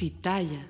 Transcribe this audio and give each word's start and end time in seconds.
Pitaya. 0.00 0.64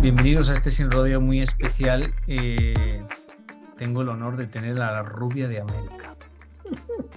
Bienvenidos 0.00 0.50
a 0.50 0.54
este 0.54 0.70
sin 0.70 0.90
rodeo 0.90 1.20
muy 1.20 1.40
especial. 1.40 2.12
Eh, 2.26 3.02
tengo 3.78 4.02
el 4.02 4.08
honor 4.08 4.36
de 4.36 4.46
tener 4.46 4.80
a 4.80 4.92
la 4.92 5.02
rubia 5.02 5.48
de 5.48 5.60
América, 5.60 6.16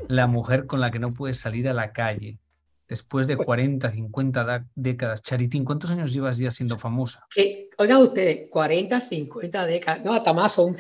la 0.08 0.28
mujer 0.28 0.66
con 0.66 0.80
la 0.80 0.92
que 0.92 1.00
no 1.00 1.14
puedes 1.14 1.40
salir 1.40 1.68
a 1.68 1.74
la 1.74 1.92
calle. 1.92 2.40
Después 2.88 3.28
de 3.28 3.36
40, 3.36 3.92
50 3.92 4.44
da- 4.46 4.66
décadas, 4.76 5.22
Charitín, 5.22 5.66
¿cuántos 5.66 5.92
años 5.92 6.14
llevas 6.14 6.38
ya 6.38 6.52
siendo 6.52 6.78
famosa? 6.78 7.26
Que, 7.34 7.70
oigan 7.78 8.02
ustedes, 8.02 8.50
40, 8.50 9.02
50 9.02 9.66
décadas, 9.66 10.06
no, 10.06 10.14
hasta 10.14 10.32
más 10.32 10.54
son. 10.54 10.78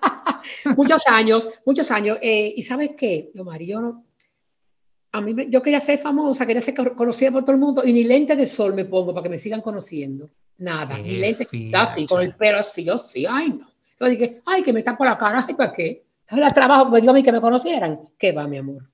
muchos 0.76 1.06
años, 1.06 1.48
muchos 1.64 1.90
años. 1.90 2.18
Eh, 2.20 2.52
y 2.54 2.62
sabes 2.62 2.90
qué, 2.98 3.30
yo, 3.34 3.44
Mari, 3.44 3.66
yo 3.66 3.80
no. 3.80 4.07
A 5.12 5.20
mí, 5.20 5.32
me- 5.34 5.48
yo 5.48 5.62
quería 5.62 5.80
ser 5.80 5.98
famosa, 5.98 6.46
quería 6.46 6.60
ser 6.62 6.74
co- 6.74 6.94
conocida 6.94 7.30
por 7.30 7.42
todo 7.42 7.52
el 7.52 7.58
mundo 7.60 7.82
y 7.84 7.92
ni 7.92 8.04
lentes 8.04 8.36
de 8.36 8.46
sol 8.46 8.74
me 8.74 8.84
pongo 8.84 9.12
para 9.14 9.22
que 9.22 9.28
me 9.30 9.38
sigan 9.38 9.60
conociendo. 9.62 10.28
Nada, 10.58 10.96
Qué 10.96 11.02
ni 11.02 11.16
lentes, 11.18 11.48
fina, 11.48 11.82
así, 11.82 12.06
con 12.06 12.20
el 12.22 12.34
pelo 12.34 12.58
así, 12.58 12.84
yo 12.84 12.98
sí, 12.98 13.24
ay, 13.28 13.50
no. 13.50 13.68
Entonces 13.92 14.18
dije, 14.18 14.42
ay, 14.44 14.62
que 14.62 14.72
me 14.72 14.82
tapo 14.82 15.04
la 15.04 15.16
cara, 15.16 15.44
ay, 15.48 15.54
¿para 15.54 15.72
qué? 15.72 16.04
Ahora 16.28 16.50
trabajo, 16.52 16.90
me 16.90 17.00
digo 17.00 17.10
a 17.12 17.14
mí 17.14 17.22
que 17.22 17.32
me 17.32 17.40
conocieran. 17.40 18.00
¿Qué 18.18 18.32
va, 18.32 18.46
mi 18.46 18.58
amor? 18.58 18.88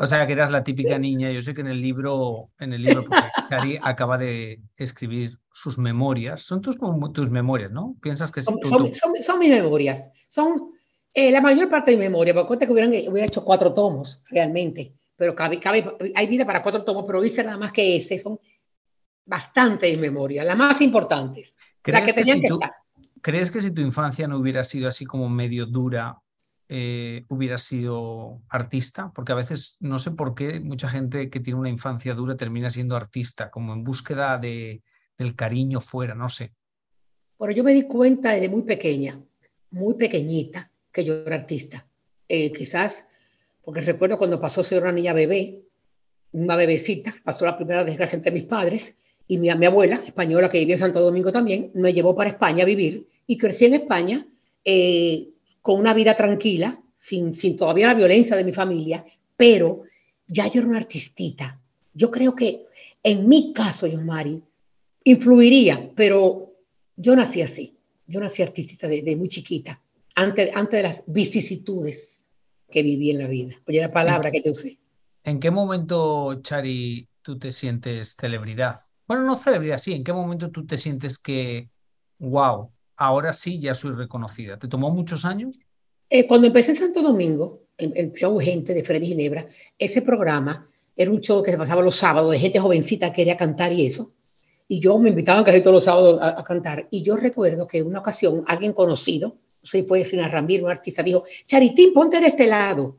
O 0.00 0.06
sea, 0.06 0.24
que 0.28 0.32
eras 0.32 0.50
la 0.52 0.62
típica 0.62 0.96
niña. 0.96 1.32
Yo 1.32 1.42
sé 1.42 1.54
que 1.54 1.60
en 1.60 1.66
el 1.66 1.80
libro, 1.82 2.50
en 2.60 2.72
el 2.72 2.82
libro, 2.82 3.02
porque 3.02 3.20
Chari 3.50 3.78
acaba 3.82 4.16
de 4.16 4.60
escribir 4.76 5.38
sus 5.52 5.76
memorias. 5.76 6.42
Son 6.42 6.62
tus, 6.62 6.78
tus 7.12 7.30
memorias, 7.30 7.72
¿no? 7.72 7.96
¿Piensas 8.00 8.30
que 8.30 8.40
sí? 8.40 8.46
Son, 8.46 8.60
Tú- 8.60 8.68
son- 8.68 8.78
tú- 8.90 8.94
son- 8.94 9.16
son 9.20 9.38
mis 9.40 9.50
memorias. 9.50 10.08
Son 10.28 10.70
eh, 11.14 11.30
la 11.30 11.40
mayor 11.40 11.68
parte 11.68 11.90
de 11.92 11.96
mi 11.96 12.04
memoria. 12.04 12.32
Porque 12.34 12.46
cuenta 12.48 12.66
que 12.66 12.72
hubieran, 12.72 12.90
hubiera 12.90 13.26
hecho 13.26 13.44
cuatro 13.44 13.72
tomos, 13.72 14.22
realmente. 14.30 14.94
Pero 15.16 15.34
cabe, 15.34 15.58
cabe- 15.60 15.96
hay 16.14 16.26
vida 16.26 16.46
para 16.46 16.62
cuatro 16.62 16.84
tomos, 16.84 17.04
pero 17.06 17.24
hice 17.24 17.42
nada 17.42 17.56
más 17.58 17.72
que 17.72 17.96
ese. 17.96 18.18
Son 18.18 18.38
bastante 19.26 19.86
de 19.86 19.98
memoria, 19.98 20.44
las 20.44 20.56
más 20.56 20.80
importantes. 20.80 21.54
Las 21.84 22.02
¿Crees 22.02 22.04
que 22.04 22.06
que 22.12 22.20
tenían 22.20 22.36
si 22.36 22.42
que 22.42 22.48
tú- 22.48 22.54
estar. 22.54 22.72
¿Crees 23.20 23.50
que 23.50 23.60
si 23.60 23.74
tu 23.74 23.80
infancia 23.80 24.28
no 24.28 24.38
hubiera 24.38 24.62
sido 24.62 24.88
así 24.88 25.04
como 25.04 25.28
medio 25.28 25.66
dura, 25.66 26.18
eh, 26.68 27.24
hubieras 27.28 27.62
sido 27.62 28.40
artista? 28.48 29.10
Porque 29.12 29.32
a 29.32 29.34
veces 29.34 29.76
no 29.80 29.98
sé 29.98 30.12
por 30.12 30.34
qué 30.36 30.60
mucha 30.60 30.88
gente 30.88 31.28
que 31.28 31.40
tiene 31.40 31.58
una 31.58 31.68
infancia 31.68 32.14
dura 32.14 32.36
termina 32.36 32.70
siendo 32.70 32.94
artista, 32.94 33.50
como 33.50 33.72
en 33.72 33.82
búsqueda 33.82 34.38
de, 34.38 34.82
del 35.18 35.34
cariño 35.34 35.80
fuera, 35.80 36.14
no 36.14 36.28
sé. 36.28 36.54
Pero 37.38 37.52
yo 37.52 37.64
me 37.64 37.72
di 37.72 37.88
cuenta 37.88 38.30
desde 38.30 38.48
muy 38.48 38.62
pequeña, 38.62 39.20
muy 39.72 39.94
pequeñita, 39.94 40.70
que 40.98 41.04
yo 41.04 41.14
era 41.24 41.36
artista. 41.36 41.86
Eh, 42.28 42.50
quizás, 42.50 43.04
porque 43.64 43.82
recuerdo 43.82 44.18
cuando 44.18 44.40
pasó 44.40 44.64
ser 44.64 44.82
una 44.82 44.90
niña 44.90 45.12
bebé, 45.12 45.60
una 46.32 46.56
bebecita, 46.56 47.14
pasó 47.22 47.44
la 47.44 47.56
primera 47.56 47.84
desgracia 47.84 48.16
entre 48.16 48.32
mis 48.32 48.44
padres, 48.44 48.96
y 49.28 49.38
mi, 49.38 49.48
abuela, 49.50 50.02
española, 50.04 50.48
que 50.48 50.58
vivía 50.58 50.74
en 50.74 50.80
Santo 50.80 51.00
Domingo 51.00 51.30
también, 51.30 51.70
me 51.74 51.92
llevó 51.92 52.16
para 52.16 52.30
España 52.30 52.64
a 52.64 52.66
vivir, 52.66 53.06
y 53.28 53.38
crecí 53.38 53.66
en 53.66 53.74
España 53.74 54.26
eh, 54.64 55.28
con 55.62 55.78
una 55.78 55.94
vida 55.94 56.16
tranquila, 56.16 56.82
sin, 56.96 57.32
sin 57.32 57.54
todavía 57.54 57.86
la 57.86 57.94
violencia 57.94 58.34
de 58.34 58.42
mi 58.42 58.52
familia, 58.52 59.04
pero 59.36 59.84
ya 60.26 60.48
yo 60.48 60.60
era 60.60 60.68
una 60.68 60.78
artistita. 60.78 61.60
Yo 61.94 62.10
creo 62.10 62.34
que 62.34 62.64
en 63.04 63.28
mi 63.28 63.52
caso, 63.52 63.86
Yomari, 63.86 64.42
influiría, 65.04 65.92
pero 65.94 66.54
yo 66.96 67.14
nací 67.14 67.40
así. 67.40 67.76
Yo 68.08 68.18
nací 68.18 68.42
artista 68.42 68.88
de, 68.88 69.02
de 69.02 69.14
muy 69.14 69.28
chiquita, 69.28 69.80
antes, 70.18 70.50
antes 70.54 70.78
de 70.78 70.82
las 70.82 71.04
vicisitudes 71.06 72.18
que 72.68 72.82
viví 72.82 73.10
en 73.10 73.18
la 73.18 73.28
vida. 73.28 73.54
Oye, 73.66 73.80
la 73.80 73.92
palabra 73.92 74.32
que 74.32 74.40
te 74.40 74.50
usé. 74.50 74.78
¿En 75.22 75.38
qué 75.38 75.50
momento, 75.50 76.40
Chari, 76.42 77.08
tú 77.22 77.38
te 77.38 77.52
sientes 77.52 78.16
celebridad? 78.18 78.80
Bueno, 79.06 79.22
no 79.22 79.36
celebridad, 79.36 79.78
sí. 79.78 79.92
¿En 79.92 80.02
qué 80.02 80.12
momento 80.12 80.50
tú 80.50 80.66
te 80.66 80.76
sientes 80.76 81.20
que, 81.20 81.70
wow, 82.18 82.70
ahora 82.96 83.32
sí 83.32 83.60
ya 83.60 83.74
soy 83.74 83.92
reconocida? 83.92 84.58
¿Te 84.58 84.66
tomó 84.66 84.90
muchos 84.90 85.24
años? 85.24 85.60
Eh, 86.10 86.26
cuando 86.26 86.48
empecé 86.48 86.72
en 86.72 86.78
Santo 86.78 87.00
Domingo, 87.00 87.62
en 87.76 87.92
el 87.94 88.12
show 88.12 88.40
Gente 88.40 88.74
de 88.74 88.82
Freddy 88.82 89.06
Ginebra, 89.06 89.46
ese 89.78 90.02
programa 90.02 90.68
era 90.96 91.12
un 91.12 91.20
show 91.20 91.44
que 91.44 91.52
se 91.52 91.58
pasaba 91.58 91.80
los 91.80 91.94
sábados 91.94 92.32
de 92.32 92.40
gente 92.40 92.58
jovencita 92.58 93.10
que 93.10 93.16
quería 93.16 93.36
cantar 93.36 93.72
y 93.72 93.86
eso. 93.86 94.12
Y 94.66 94.80
yo 94.80 94.98
me 94.98 95.10
invitaban 95.10 95.44
casi 95.44 95.60
todos 95.60 95.74
los 95.74 95.84
sábados 95.84 96.18
a, 96.20 96.40
a 96.40 96.44
cantar. 96.44 96.88
Y 96.90 97.04
yo 97.04 97.16
recuerdo 97.16 97.68
que 97.68 97.78
en 97.78 97.86
una 97.86 98.00
ocasión 98.00 98.42
alguien 98.48 98.72
conocido, 98.72 99.38
fue 99.86 100.04
Rina 100.04 100.28
Ramiro, 100.28 100.64
un 100.64 100.70
artista, 100.70 101.02
dijo, 101.02 101.24
Charitín, 101.46 101.92
ponte 101.92 102.20
de 102.20 102.28
este 102.28 102.46
lado. 102.46 102.98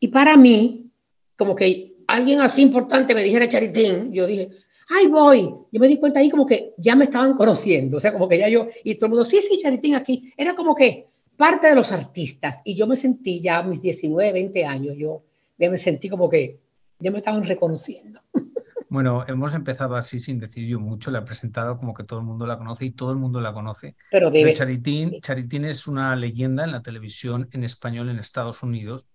Y 0.00 0.08
para 0.08 0.36
mí, 0.36 0.90
como 1.36 1.54
que 1.54 1.94
alguien 2.06 2.40
así 2.40 2.62
importante 2.62 3.14
me 3.14 3.22
dijera 3.22 3.48
Charitín, 3.48 4.12
yo 4.12 4.26
dije, 4.26 4.50
ay, 4.88 5.06
voy. 5.06 5.54
Yo 5.70 5.80
me 5.80 5.88
di 5.88 5.98
cuenta 5.98 6.20
ahí 6.20 6.30
como 6.30 6.46
que 6.46 6.74
ya 6.78 6.94
me 6.94 7.04
estaban 7.04 7.34
conociendo, 7.34 7.96
o 7.96 8.00
sea, 8.00 8.12
como 8.12 8.28
que 8.28 8.38
ya 8.38 8.48
yo, 8.48 8.68
y 8.82 8.94
todo 8.96 9.06
el 9.06 9.10
mundo, 9.10 9.24
sí, 9.24 9.40
sí, 9.48 9.58
Charitín 9.58 9.94
aquí. 9.94 10.32
Era 10.36 10.54
como 10.54 10.74
que 10.74 11.08
parte 11.36 11.68
de 11.68 11.74
los 11.74 11.90
artistas. 11.92 12.58
Y 12.64 12.74
yo 12.74 12.86
me 12.86 12.96
sentí 12.96 13.40
ya 13.40 13.58
a 13.58 13.62
mis 13.62 13.82
19, 13.82 14.32
20 14.32 14.64
años, 14.64 14.96
yo 14.96 15.22
ya 15.58 15.70
me 15.70 15.78
sentí 15.78 16.08
como 16.08 16.28
que 16.28 16.60
ya 16.98 17.10
me 17.10 17.18
estaban 17.18 17.44
reconociendo. 17.44 18.20
Bueno, 18.94 19.24
hemos 19.26 19.52
empezado 19.54 19.96
así 19.96 20.20
sin 20.20 20.38
decir 20.38 20.68
yo 20.68 20.78
mucho, 20.78 21.10
la 21.10 21.18
he 21.18 21.22
presentado 21.22 21.76
como 21.78 21.94
que 21.94 22.04
todo 22.04 22.20
el 22.20 22.24
mundo 22.24 22.46
la 22.46 22.56
conoce 22.56 22.84
y 22.84 22.92
todo 22.92 23.10
el 23.10 23.16
mundo 23.16 23.40
la 23.40 23.52
conoce. 23.52 23.96
Pero 24.08 24.30
Charitín, 24.30 25.20
Charitín 25.20 25.64
es 25.64 25.88
una 25.88 26.14
leyenda 26.14 26.62
en 26.62 26.70
la 26.70 26.80
televisión 26.80 27.48
en 27.50 27.64
español 27.64 28.08
en 28.08 28.20
Estados 28.20 28.62
Unidos. 28.62 29.08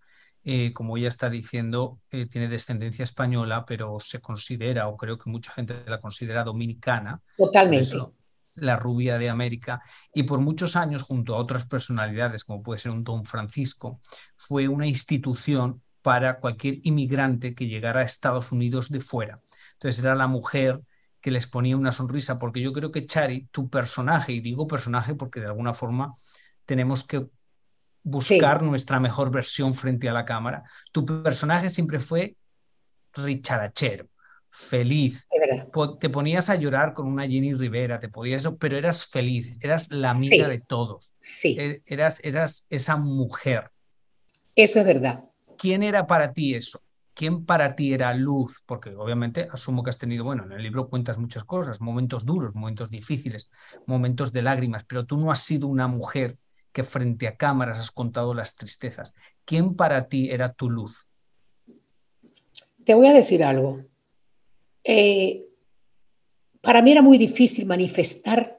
Eh, 0.44 0.73
como 0.73 0.97
ella 0.97 1.07
está 1.07 1.29
diciendo, 1.29 2.01
eh, 2.12 2.25
tiene 2.25 2.50
descendencia 2.50 3.03
española, 3.03 3.63
pero 3.66 4.01
se 4.01 4.19
considera, 4.19 4.89
o 4.89 4.97
creo 4.97 5.18
que 5.18 5.29
mucha 5.29 5.53
gente 5.53 5.75
la 5.88 6.01
considera 6.01 6.44
dominicana, 6.44 7.22
totalmente. 7.38 7.84
eso 7.84 8.13
la 8.56 8.75
rubia 8.75 9.18
de 9.18 9.29
América. 9.29 9.81
Y 10.13 10.23
por 10.23 10.39
muchos 10.39 10.75
años, 10.75 11.03
junto 11.03 11.35
a 11.35 11.38
otras 11.38 11.66
personalidades, 11.66 12.44
como 12.44 12.62
puede 12.62 12.81
ser 12.81 12.92
un 12.92 13.06
Don 13.06 13.24
Francisco, 13.24 14.01
fue 14.36 14.68
una 14.68 14.88
institución 14.88 15.81
para 16.01 16.42
cualquier 16.42 16.80
inmigrante 16.83 17.56
que 17.56 17.68
llegara 17.68 18.01
a 18.01 18.04
Estados 18.04 18.51
Unidos 18.51 18.89
de 18.89 19.00
fuera. 19.00 19.39
Entonces 19.80 20.04
era 20.04 20.14
la 20.14 20.28
mujer 20.28 20.81
que 21.22 21.31
les 21.31 21.48
ponía 21.48 21.78
una 21.78 21.94
sonrisa, 21.94 22.38
porque 22.38 22.60
yo 22.62 22.74
creo 22.74 22.92
que 22.92 23.06
Chari, 23.06 23.48
tu 23.52 23.70
personaje, 23.70 24.34
y 24.34 24.42
digo 24.42 24.68
personaje 24.68 25.16
porque 25.16 25.40
de 25.40 25.46
alguna 25.46 25.74
forma 25.74 26.14
tenemos 26.66 27.06
que 27.06 27.28
buscar 28.04 28.62
nuestra 28.62 29.00
mejor 29.00 29.31
versión 29.31 29.74
frente 29.74 30.10
a 30.10 30.14
la 30.14 30.26
cámara, 30.26 30.64
tu 30.92 31.06
personaje 31.06 31.70
siempre 31.70 32.00
fue 32.00 32.36
richarachero, 33.14 34.08
feliz, 34.50 35.28
te 36.00 36.10
ponías 36.10 36.50
a 36.50 36.56
llorar 36.56 36.94
con 36.94 37.08
una 37.08 37.28
Jenny 37.28 37.54
Rivera, 37.54 38.00
te 38.00 38.10
podías 38.10 38.42
eso, 38.42 38.58
pero 38.58 38.78
eras 38.78 39.08
feliz, 39.08 39.56
eras 39.62 39.92
la 39.92 40.12
amiga 40.12 40.46
Sí. 40.46 40.52
de 40.52 40.60
todos, 40.60 41.16
Sí, 41.22 41.56
e- 41.58 41.81
eras, 41.86 42.20
eras 42.24 42.68
esa 42.70 42.98
mujer. 42.98 43.72
eso 44.56 44.80
es 44.80 44.86
verdad. 44.86 45.24
¿Quién 45.58 45.84
era 45.84 46.06
para 46.06 46.34
ti 46.34 46.56
eso? 46.56 46.80
¿Quién 47.19 47.45
para 47.45 47.75
ti 47.75 47.94
era 47.94 48.13
luz? 48.13 48.63
Porque 48.66 48.95
obviamente 48.95 49.50
asumo 49.51 49.83
que 49.83 49.89
has 49.89 49.98
tenido, 49.98 50.24
bueno, 50.24 50.45
en 50.45 50.54
el 50.54 50.63
libro 50.63 50.88
cuentas 50.88 51.18
muchas 51.18 51.44
cosas, 51.44 51.81
momentos 51.81 52.25
duros, 52.25 52.56
momentos 52.56 52.89
difíciles, 52.89 53.51
momentos 53.86 54.31
de 54.31 54.42
lágrimas, 54.42 54.86
pero 54.88 55.06
tú 55.06 55.18
no 55.18 55.30
has 55.30 55.42
sido 55.42 55.68
una 55.68 55.89
mujer 55.89 56.38
que 56.71 56.86
frente 56.86 57.27
a 57.27 57.36
cámaras 57.36 57.77
has 57.77 57.92
contado 57.92 58.33
las 58.33 58.56
tristezas. 58.56 59.13
¿Quién 59.44 59.75
para 59.75 60.07
ti 60.07 60.31
era 60.31 60.54
tu 60.54 60.69
luz? 60.69 61.10
Te 62.86 62.94
voy 62.94 63.07
a 63.07 63.13
decir 63.13 63.44
algo. 63.44 63.83
Eh, 64.86 65.45
para 66.62 66.81
mí 66.81 66.94
era 66.94 67.01
muy 67.01 67.18
difícil 67.18 67.66
manifestar, 67.66 68.57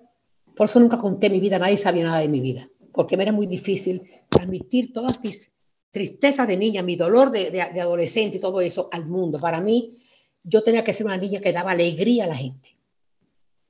por 0.54 0.66
eso 0.66 0.78
nunca 0.80 0.98
conté 0.98 1.30
mi 1.30 1.40
vida, 1.40 1.58
nadie 1.58 1.78
sabía 1.78 2.04
nada 2.04 2.18
de 2.18 2.28
mi 2.28 2.42
vida, 2.42 2.68
porque 2.92 3.16
me 3.16 3.22
era 3.22 3.32
muy 3.32 3.46
difícil 3.46 4.02
transmitir 4.28 4.92
todas 4.92 5.18
mis 5.24 5.50
tristezas 5.90 6.46
de 6.46 6.56
niña, 6.56 6.82
mi 6.82 6.96
dolor 6.96 7.30
de, 7.30 7.60
adolescente 7.60 8.36
y 8.36 8.40
todo 8.40 8.60
eso 8.60 8.88
al 8.92 9.06
mundo. 9.06 9.38
Para 9.38 9.60
mí, 9.60 9.96
yo 10.42 10.62
tenía 10.62 10.84
que 10.84 10.92
ser 10.92 11.06
una 11.06 11.16
niña 11.16 11.40
que 11.40 11.52
daba 11.52 11.72
alegría 11.72 12.24
a 12.24 12.28
la 12.28 12.36
gente. 12.36 12.76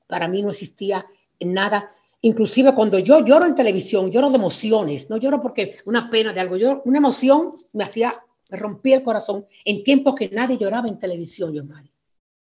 Para 0.07 0.27
mí 0.27 0.41
no 0.41 0.49
existía 0.49 1.05
nada 1.39 1.91
Inclusive 2.23 2.75
cuando 2.75 2.99
yo 2.99 3.25
lloro 3.25 3.47
en 3.47 3.55
televisión, 3.55 4.11
lloro 4.11 4.29
de 4.29 4.35
emociones, 4.35 5.09
no 5.09 5.17
lloro 5.17 5.41
porque 5.41 5.77
una 5.85 6.09
pena 6.11 6.31
de 6.31 6.39
algo, 6.39 6.55
yo 6.55 6.83
una 6.85 6.99
emoción 6.99 7.55
me 7.73 7.83
hacía, 7.83 8.21
me 8.49 8.59
rompía 8.59 8.97
el 8.97 9.01
corazón 9.01 9.47
en 9.65 9.83
tiempos 9.83 10.13
que 10.13 10.29
nadie 10.29 10.57
lloraba 10.57 10.87
en 10.87 10.99
televisión, 10.99 11.51
yo 11.51 11.63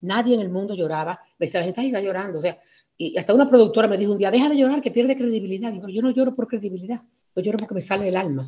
Nadie 0.01 0.35
en 0.35 0.41
el 0.41 0.49
mundo 0.49 0.75
lloraba, 0.75 1.19
la 1.39 1.47
gente 1.47 1.81
está 1.81 2.01
llorando, 2.01 2.37
o 2.37 2.41
sea, 2.41 2.59
y 2.97 3.17
hasta 3.17 3.33
una 3.33 3.49
productora 3.49 3.87
me 3.87 3.97
dijo 3.97 4.11
un 4.11 4.17
día, 4.17 4.29
deja 4.29 4.49
de 4.49 4.57
llorar, 4.57 4.81
que 4.81 4.91
pierde 4.91 5.15
credibilidad. 5.15 5.71
Digo, 5.71 5.87
yo 5.87 6.01
no 6.01 6.11
lloro 6.11 6.35
por 6.35 6.47
credibilidad, 6.47 7.01
yo 7.35 7.41
lloro 7.41 7.57
porque 7.57 7.73
me 7.73 7.81
sale 7.81 8.05
del 8.05 8.17
alma. 8.17 8.47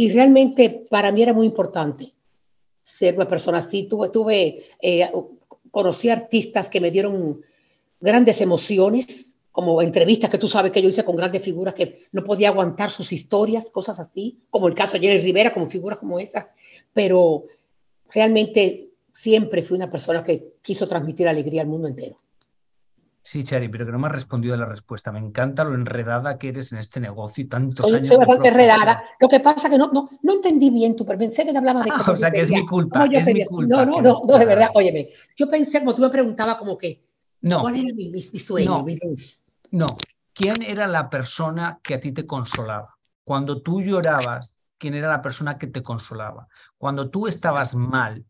Y 0.00 0.10
realmente 0.12 0.86
para 0.88 1.12
mí 1.12 1.20
era 1.20 1.34
muy 1.34 1.44
importante 1.44 2.14
ser 2.82 3.16
una 3.16 3.28
persona 3.28 3.58
así. 3.58 3.84
Tuve, 3.84 4.08
tuve 4.08 4.64
eh, 4.80 5.06
conocí 5.70 6.08
artistas 6.08 6.70
que 6.70 6.80
me 6.80 6.90
dieron 6.90 7.42
grandes 8.00 8.40
emociones, 8.40 9.36
como 9.52 9.82
entrevistas 9.82 10.30
que 10.30 10.38
tú 10.38 10.48
sabes 10.48 10.72
que 10.72 10.80
yo 10.80 10.88
hice 10.88 11.04
con 11.04 11.16
grandes 11.16 11.42
figuras 11.42 11.74
que 11.74 12.06
no 12.12 12.24
podía 12.24 12.48
aguantar 12.48 12.90
sus 12.90 13.12
historias, 13.12 13.68
cosas 13.68 14.00
así, 14.00 14.38
como 14.48 14.68
el 14.68 14.74
caso 14.74 14.94
de 14.94 15.00
Jenny 15.00 15.18
Rivera, 15.18 15.52
como 15.52 15.66
figuras 15.66 15.98
como 15.98 16.18
esa, 16.18 16.48
pero 16.94 17.44
realmente 18.10 18.92
siempre 19.12 19.62
fui 19.62 19.76
una 19.76 19.90
persona 19.90 20.24
que 20.24 20.54
quiso 20.62 20.88
transmitir 20.88 21.28
alegría 21.28 21.60
al 21.60 21.68
mundo 21.68 21.88
entero. 21.88 22.18
Sí, 23.22 23.44
Chari, 23.44 23.68
pero 23.68 23.84
que 23.84 23.92
no 23.92 23.98
me 23.98 24.06
has 24.06 24.14
respondido 24.14 24.54
a 24.54 24.56
la 24.56 24.64
respuesta. 24.64 25.12
Me 25.12 25.18
encanta 25.18 25.62
lo 25.62 25.74
enredada 25.74 26.38
que 26.38 26.48
eres 26.48 26.72
en 26.72 26.78
este 26.78 27.00
negocio 27.00 27.44
y 27.44 27.48
tantos 27.48 27.86
soy, 27.86 27.96
años. 27.96 28.08
Soy 28.08 28.16
bastante 28.16 28.48
enredada. 28.48 29.04
Lo 29.20 29.28
que 29.28 29.40
pasa 29.40 29.68
es 29.68 29.72
que 29.72 29.78
no, 29.78 29.90
no, 29.92 30.08
no 30.22 30.32
entendí 30.32 30.70
bien 30.70 30.96
tu, 30.96 31.04
pero 31.04 31.18
pensé 31.18 31.44
que 31.44 31.52
te 31.52 31.58
hablaba 31.58 31.82
de. 31.82 31.90
Ah, 31.92 32.02
o 32.10 32.16
sea, 32.16 32.30
que 32.30 32.40
es 32.40 32.50
mi 32.50 32.64
culpa. 32.64 33.06
No, 33.06 33.18
es 33.18 33.26
mi 33.26 33.44
culpa 33.44 33.84
no, 33.84 34.00
no, 34.00 34.22
no, 34.26 34.38
de 34.38 34.46
verdad, 34.46 34.70
óyeme. 34.74 35.10
Yo 35.36 35.48
pensé, 35.48 35.80
como 35.80 35.94
tú 35.94 36.02
me 36.02 36.10
preguntabas, 36.10 36.56
como 36.56 36.78
que. 36.78 37.04
No. 37.42 37.60
¿Cuál 37.60 37.76
era 37.76 37.94
mi, 37.94 38.10
mi, 38.10 38.20
sueño, 38.20 38.78
no. 38.78 38.84
mi 38.84 38.96
luz? 38.96 39.40
No, 39.70 39.86
¿quién 40.32 40.62
era 40.62 40.86
la 40.86 41.08
persona 41.08 41.78
que 41.82 41.94
a 41.94 42.00
ti 42.00 42.12
te 42.12 42.26
consolaba? 42.26 42.96
Cuando 43.24 43.62
tú 43.62 43.80
llorabas, 43.80 44.60
¿quién 44.78 44.94
era 44.94 45.08
la 45.08 45.22
persona 45.22 45.56
que 45.56 45.66
te 45.66 45.82
consolaba? 45.82 46.48
Cuando 46.76 47.10
tú 47.10 47.26
estabas 47.26 47.74
mal, 47.74 48.24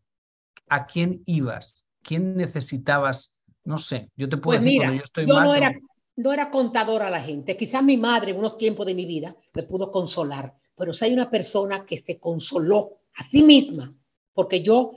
¿a 0.69 0.85
quién 0.85 1.23
ibas? 1.25 1.87
¿Quién 2.03 2.35
necesitabas? 2.35 3.37
No 3.63 3.77
sé, 3.77 4.09
yo 4.15 4.27
te 4.27 4.37
puedo 4.37 4.59
pues 4.59 4.63
decir 4.63 4.79
mira, 4.79 4.87
cuando 4.87 4.99
yo 4.99 5.03
estoy 5.03 5.25
yo 5.27 5.33
mal. 5.35 5.43
No 5.43 5.55
era, 5.55 5.73
no 6.15 6.33
era 6.33 6.49
contadora 6.49 7.07
a 7.07 7.11
la 7.11 7.21
gente. 7.21 7.55
Quizás 7.55 7.83
mi 7.83 7.97
madre 7.97 8.31
en 8.31 8.37
unos 8.37 8.57
tiempos 8.57 8.85
de 8.85 8.95
mi 8.95 9.05
vida 9.05 9.35
me 9.53 9.63
pudo 9.63 9.91
consolar, 9.91 10.55
pero 10.75 10.93
si 10.93 11.05
hay 11.05 11.13
una 11.13 11.29
persona 11.29 11.85
que 11.85 11.97
se 11.97 12.19
consoló 12.19 13.01
a 13.15 13.23
sí 13.23 13.43
misma, 13.43 13.95
porque 14.33 14.61
yo 14.61 14.91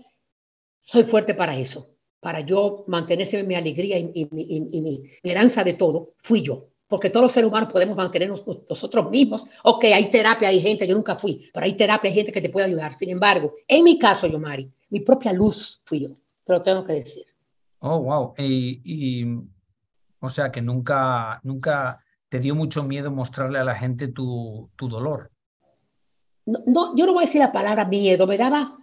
soy 0.82 1.04
fuerte 1.04 1.34
para 1.34 1.56
eso 1.56 1.94
para 2.24 2.40
yo 2.40 2.84
mantenerse 2.86 3.38
en 3.38 3.46
mi 3.46 3.54
alegría 3.54 3.98
y, 3.98 4.26
mi 4.32 5.02
esperanza 5.16 5.62
de 5.62 5.74
todo, 5.74 6.14
fui 6.22 6.40
yo. 6.40 6.70
Porque 6.88 7.10
todos 7.10 7.24
los 7.24 7.32
seres 7.32 7.50
humanos 7.50 7.70
podemos 7.70 7.96
mantenernos 7.96 8.42
nosotros 8.66 9.10
mismos. 9.10 9.46
Ok, 9.62 9.84
hay 9.84 10.10
terapia, 10.10 10.48
hay 10.48 10.58
gente, 10.58 10.86
yo 10.86 10.94
nunca 10.94 11.16
fui, 11.16 11.50
pero 11.52 11.66
hay 11.66 11.76
terapia, 11.76 12.08
hay 12.08 12.16
gente 12.16 12.32
que 12.32 12.40
te 12.40 12.48
puede 12.48 12.64
ayudar. 12.64 12.96
Sin 12.98 13.10
embargo, 13.10 13.52
en 13.68 13.84
mi 13.84 13.98
caso, 13.98 14.26
yo, 14.26 14.38
Mari, 14.38 14.72
mi 14.88 15.00
propia 15.00 15.34
luz 15.34 15.82
fui 15.84 16.00
yo. 16.00 16.14
Te 16.46 16.54
lo 16.54 16.62
tengo 16.62 16.82
que 16.82 16.94
decir. 16.94 17.26
Oh, 17.86 17.98
wow. 17.98 18.32
Y, 18.38 19.24
o 20.18 20.30
sea 20.30 20.50
que 20.50 20.62
nunca, 20.62 21.38
nunca 21.42 22.02
te 22.30 22.40
dio 22.40 22.54
mucho 22.54 22.82
miedo 22.82 23.10
mostrarle 23.10 23.58
a 23.58 23.64
la 23.64 23.74
gente 23.74 24.08
tu, 24.08 24.70
tu 24.74 24.88
dolor. 24.88 25.30
No, 26.46 26.60
no, 26.66 26.96
yo 26.96 27.04
no 27.04 27.12
voy 27.12 27.24
a 27.24 27.26
decir 27.26 27.40
la 27.40 27.52
palabra 27.52 27.84
miedo, 27.84 28.26
me 28.26 28.38
daba 28.38 28.78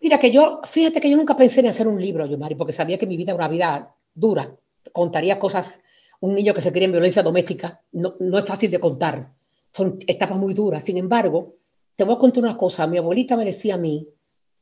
Mira, 0.00 0.18
que 0.18 0.30
yo, 0.30 0.60
fíjate 0.64 1.00
que 1.00 1.10
yo 1.10 1.16
nunca 1.16 1.36
pensé 1.36 1.60
en 1.60 1.66
hacer 1.66 1.88
un 1.88 2.00
libro, 2.00 2.24
yo, 2.26 2.38
Mari, 2.38 2.54
porque 2.54 2.72
sabía 2.72 2.98
que 2.98 3.06
mi 3.06 3.16
vida 3.16 3.32
era 3.32 3.44
una 3.44 3.48
vida 3.48 3.96
dura. 4.14 4.56
Contaría 4.92 5.38
cosas, 5.38 5.78
un 6.20 6.34
niño 6.34 6.54
que 6.54 6.60
se 6.60 6.72
cría 6.72 6.84
en 6.84 6.92
violencia 6.92 7.22
doméstica, 7.22 7.82
no, 7.92 8.14
no 8.20 8.38
es 8.38 8.44
fácil 8.44 8.70
de 8.70 8.78
contar. 8.78 9.32
Son 9.72 9.98
etapas 10.06 10.38
muy 10.38 10.54
duras. 10.54 10.84
Sin 10.84 10.98
embargo, 10.98 11.56
te 11.96 12.04
voy 12.04 12.14
a 12.14 12.18
contar 12.18 12.44
una 12.44 12.56
cosa. 12.56 12.86
Mi 12.86 12.98
abuelita 12.98 13.36
me 13.36 13.44
decía 13.44 13.74
a 13.74 13.78
mí, 13.78 14.08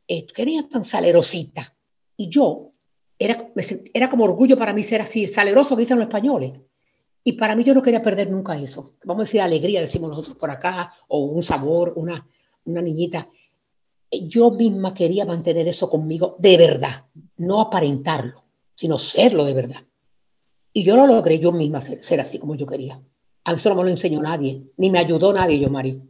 eh, 0.08 0.26
que 0.26 0.42
eres 0.42 0.70
tan 0.70 0.84
salerosita. 0.84 1.76
Y 2.16 2.30
yo, 2.30 2.72
era, 3.18 3.48
era 3.94 4.10
como 4.10 4.24
orgullo 4.24 4.56
para 4.56 4.72
mí 4.72 4.82
ser 4.82 5.00
así, 5.00 5.26
saleroso 5.26 5.76
que 5.76 5.82
dicen 5.82 5.98
los 5.98 6.06
españoles. 6.06 6.52
Y 7.24 7.32
para 7.32 7.56
mí 7.56 7.64
yo 7.64 7.74
no 7.74 7.82
quería 7.82 8.02
perder 8.02 8.30
nunca 8.30 8.56
eso. 8.56 8.94
Vamos 9.04 9.22
a 9.22 9.24
decir 9.24 9.40
alegría, 9.40 9.80
decimos 9.80 10.10
nosotros 10.10 10.36
por 10.36 10.50
acá, 10.50 10.92
o 11.08 11.20
un 11.24 11.42
sabor, 11.42 11.92
una, 11.96 12.26
una 12.64 12.82
niñita 12.82 13.28
yo 14.10 14.50
misma 14.50 14.94
quería 14.94 15.24
mantener 15.24 15.68
eso 15.68 15.90
conmigo 15.90 16.36
de 16.38 16.56
verdad, 16.56 17.04
no 17.38 17.60
aparentarlo, 17.60 18.44
sino 18.74 18.98
serlo 18.98 19.44
de 19.44 19.54
verdad. 19.54 19.82
Y 20.72 20.84
yo 20.84 20.96
lo 20.96 21.06
logré 21.06 21.38
yo 21.38 21.52
misma 21.52 21.80
ser, 21.80 22.20
así 22.20 22.38
como 22.38 22.54
yo 22.54 22.66
quería. 22.66 23.00
A 23.44 23.52
eso 23.52 23.68
no 23.70 23.76
me 23.76 23.84
lo 23.84 23.88
enseñó 23.88 24.20
nadie, 24.20 24.62
ni 24.76 24.90
me 24.90 24.98
ayudó 24.98 25.32
nadie, 25.32 25.58
yo, 25.58 25.70
Mari. 25.70 26.02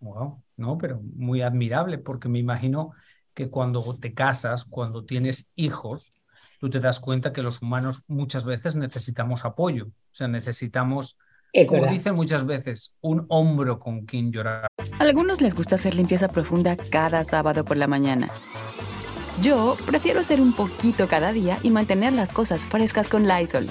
Wow, 0.00 0.42
no, 0.56 0.78
pero 0.78 1.00
muy 1.14 1.42
admirable, 1.42 1.98
porque 1.98 2.28
me 2.28 2.38
imagino 2.38 2.92
que 3.34 3.48
cuando 3.50 3.98
te 3.98 4.14
casas, 4.14 4.64
cuando 4.64 5.04
tienes 5.04 5.50
hijos, 5.54 6.12
tú 6.60 6.70
te 6.70 6.80
das 6.80 7.00
cuenta 7.00 7.32
que 7.32 7.42
los 7.42 7.62
humanos 7.62 8.02
muchas 8.06 8.44
veces 8.44 8.76
necesitamos 8.76 9.44
apoyo, 9.44 9.86
o 9.86 10.14
sea, 10.14 10.28
necesitamos 10.28 11.16
es 11.52 11.68
Como 11.68 11.82
verdad. 11.82 11.94
dicen 11.94 12.14
muchas 12.14 12.46
veces, 12.46 12.96
un 13.02 13.26
hombro 13.28 13.78
con 13.78 14.06
quien 14.06 14.32
llorar. 14.32 14.66
A 14.98 15.02
algunos 15.02 15.42
les 15.42 15.54
gusta 15.54 15.74
hacer 15.74 15.94
limpieza 15.94 16.28
profunda 16.28 16.76
cada 16.76 17.24
sábado 17.24 17.64
por 17.64 17.76
la 17.76 17.86
mañana. 17.86 18.30
Yo 19.42 19.76
prefiero 19.84 20.20
hacer 20.20 20.40
un 20.40 20.54
poquito 20.54 21.08
cada 21.08 21.32
día 21.32 21.58
y 21.62 21.70
mantener 21.70 22.14
las 22.14 22.32
cosas 22.32 22.66
frescas 22.68 23.08
con 23.10 23.26
Lysol. 23.28 23.68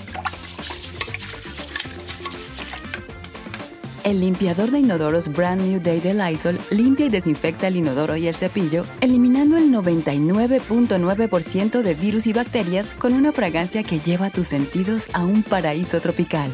El 4.12 4.19
limpiador 4.19 4.69
de 4.72 4.80
inodoros 4.80 5.30
Brand 5.30 5.62
New 5.62 5.80
Day 5.80 6.02
de 6.02 6.13
Lysol 6.13 6.60
limpia 6.70 7.06
y 7.06 7.10
desinfecta 7.10 7.68
el 7.68 7.77
inodoro 7.77 8.18
y 8.18 8.27
el 8.27 8.36
cepillo, 8.36 8.84
eliminando 9.00 9.56
el 9.56 9.72
99.9% 9.72 11.82
de 11.82 11.94
virus 11.94 12.27
y 12.27 12.34
bacterias 12.34 12.91
con 12.91 13.13
una 13.13 13.32
fragancia 13.32 13.84
que 13.84 14.01
lleva 14.01 14.30
tus 14.30 14.48
sentidos 14.48 15.10
a 15.13 15.24
un 15.24 15.44
paraíso 15.44 16.01
tropical. 16.01 16.51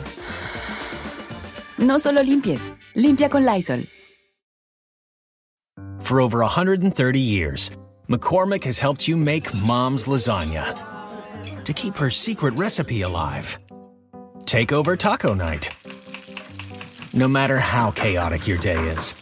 No 1.79 1.97
solo 1.97 2.21
limpies, 2.21 2.73
limpia 2.93 3.27
con 3.27 3.43
Lysol. 3.43 3.87
For 5.97 6.21
over 6.21 6.43
130 6.43 7.19
years, 7.19 7.71
McCormick 8.07 8.63
has 8.65 8.77
helped 8.77 9.07
you 9.07 9.17
make 9.17 9.51
mom's 9.55 10.05
lasagna 10.05 10.75
to 11.63 11.73
keep 11.73 11.95
her 11.95 12.11
secret 12.11 12.53
recipe 12.55 13.01
alive. 13.01 13.57
Take 14.45 14.71
over 14.71 14.95
taco 14.95 15.33
night. 15.33 15.71
No 17.17 17.27
matter 17.27 17.57
how 17.57 17.89
chaotic 17.89 18.47
your 18.47 18.59
day 18.59 18.77
is, 18.93 19.15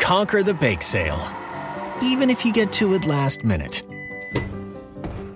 conquer 0.00 0.42
the 0.42 0.52
bake 0.52 0.82
sale, 0.82 1.24
even 2.02 2.30
if 2.30 2.44
you 2.44 2.52
get 2.52 2.72
to 2.72 2.94
it 2.94 3.06
last 3.06 3.44
minute. 3.44 3.84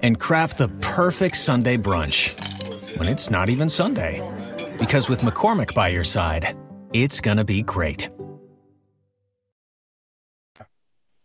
And 0.02 0.18
craft 0.18 0.58
the 0.58 0.66
perfect 0.80 1.36
Sunday 1.36 1.76
brunch 1.76 2.34
when 2.98 3.06
it's 3.06 3.30
not 3.30 3.48
even 3.48 3.68
Sunday. 3.68 4.20
Because 4.80 5.08
with 5.08 5.20
McCormick 5.20 5.76
by 5.76 5.90
your 5.90 6.02
side, 6.02 6.56
it's 6.92 7.20
gonna 7.20 7.44
be 7.44 7.62
great. 7.62 8.10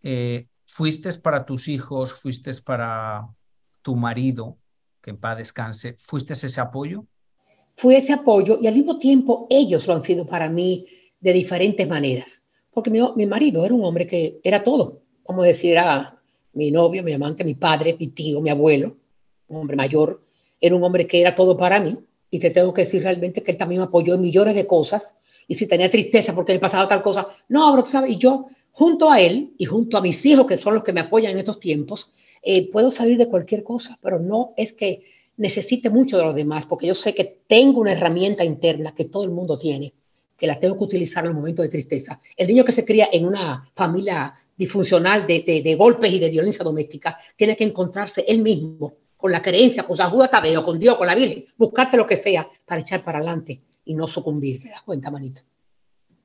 Eh, 0.03 0.45
¿Fuiste 0.67 1.11
para 1.23 1.43
tus 1.43 1.67
hijos, 1.67 2.13
fuiste 2.13 2.53
para 2.63 3.27
tu 3.81 3.95
marido, 3.95 4.59
que 5.01 5.09
en 5.09 5.17
paz 5.17 5.37
descanse, 5.39 5.95
fuiste 5.97 6.33
ese 6.33 6.61
apoyo? 6.61 7.07
Fui 7.81 7.95
ese 7.95 8.13
apoyo 8.13 8.59
y 8.61 8.67
al 8.67 8.75
mismo 8.75 8.99
tiempo 8.99 9.47
ellos 9.49 9.87
lo 9.87 9.95
han 9.95 10.03
sido 10.03 10.27
para 10.27 10.47
mí 10.47 10.85
de 11.19 11.33
diferentes 11.33 11.87
maneras. 11.87 12.39
Porque 12.69 12.91
mi, 12.91 12.99
mi 13.15 13.25
marido 13.25 13.65
era 13.65 13.73
un 13.73 13.83
hombre 13.83 14.05
que 14.05 14.39
era 14.43 14.63
todo, 14.63 15.01
como 15.23 15.41
decir, 15.41 15.71
era 15.71 16.21
mi 16.53 16.69
novio, 16.69 17.01
mi 17.01 17.11
amante, 17.11 17.43
mi 17.43 17.55
padre, 17.55 17.97
mi 17.99 18.09
tío, 18.09 18.39
mi 18.39 18.51
abuelo, 18.51 18.97
un 19.47 19.61
hombre 19.61 19.75
mayor, 19.75 20.21
era 20.59 20.75
un 20.75 20.83
hombre 20.83 21.07
que 21.07 21.21
era 21.21 21.33
todo 21.33 21.57
para 21.57 21.79
mí 21.79 21.97
y 22.29 22.37
te 22.37 22.51
tengo 22.51 22.71
que 22.71 22.83
decir 22.83 23.01
realmente 23.01 23.41
que 23.41 23.49
él 23.49 23.57
también 23.57 23.81
me 23.81 23.87
apoyó 23.87 24.13
en 24.13 24.21
millones 24.21 24.53
de 24.53 24.67
cosas. 24.67 25.15
Y 25.47 25.55
si 25.55 25.65
tenía 25.65 25.89
tristeza 25.89 26.35
porque 26.35 26.53
me 26.53 26.59
pasaba 26.59 26.87
tal 26.87 27.01
cosa, 27.01 27.29
no, 27.49 27.73
bro, 27.73 27.83
¿sabes? 27.83 28.11
Y 28.11 28.17
yo, 28.17 28.45
junto 28.73 29.09
a 29.09 29.19
él 29.19 29.55
y 29.57 29.65
junto 29.65 29.97
a 29.97 30.01
mis 30.01 30.23
hijos, 30.27 30.45
que 30.45 30.57
son 30.57 30.75
los 30.75 30.83
que 30.83 30.93
me 30.93 30.99
apoyan 30.99 31.31
en 31.31 31.39
estos 31.39 31.59
tiempos, 31.59 32.11
eh, 32.43 32.69
puedo 32.69 32.91
salir 32.91 33.17
de 33.17 33.27
cualquier 33.27 33.63
cosa, 33.63 33.97
pero 34.03 34.19
no 34.19 34.53
es 34.55 34.71
que 34.71 35.03
necesite 35.41 35.89
mucho 35.89 36.19
de 36.19 36.23
los 36.23 36.35
demás, 36.35 36.67
porque 36.67 36.85
yo 36.85 36.93
sé 36.93 37.15
que 37.15 37.41
tengo 37.47 37.81
una 37.81 37.93
herramienta 37.93 38.43
interna 38.43 38.93
que 38.93 39.05
todo 39.05 39.23
el 39.23 39.31
mundo 39.31 39.57
tiene, 39.57 39.91
que 40.37 40.45
la 40.45 40.59
tengo 40.59 40.77
que 40.77 40.83
utilizar 40.83 41.23
en 41.23 41.29
los 41.29 41.35
momentos 41.35 41.63
de 41.63 41.69
tristeza. 41.69 42.21
El 42.37 42.47
niño 42.47 42.63
que 42.63 42.71
se 42.71 42.85
cría 42.85 43.09
en 43.11 43.25
una 43.25 43.67
familia 43.73 44.35
disfuncional 44.55 45.25
de, 45.25 45.61
de, 45.63 45.75
golpes 45.75 46.11
y 46.11 46.19
de 46.19 46.29
violencia 46.29 46.63
doméstica 46.63 47.17
tiene 47.35 47.57
que 47.57 47.63
encontrarse 47.63 48.23
él 48.27 48.43
mismo 48.43 48.93
con 49.17 49.31
la 49.31 49.41
creencia, 49.41 49.81
con 49.81 49.97
su 49.97 50.03
ayuda 50.03 50.27
Tabeo, 50.27 50.63
con 50.63 50.77
Dios, 50.77 50.95
con 50.95 51.07
la 51.07 51.15
Virgen, 51.15 51.45
buscarte 51.57 51.97
lo 51.97 52.05
que 52.05 52.17
sea 52.17 52.47
para 52.63 52.81
echar 52.81 53.03
para 53.03 53.17
adelante 53.17 53.61
y 53.85 53.95
no 53.95 54.07
sucumbir. 54.07 54.61
¿Te 54.61 54.69
das 54.69 54.83
cuenta, 54.83 55.09
manita? 55.09 55.43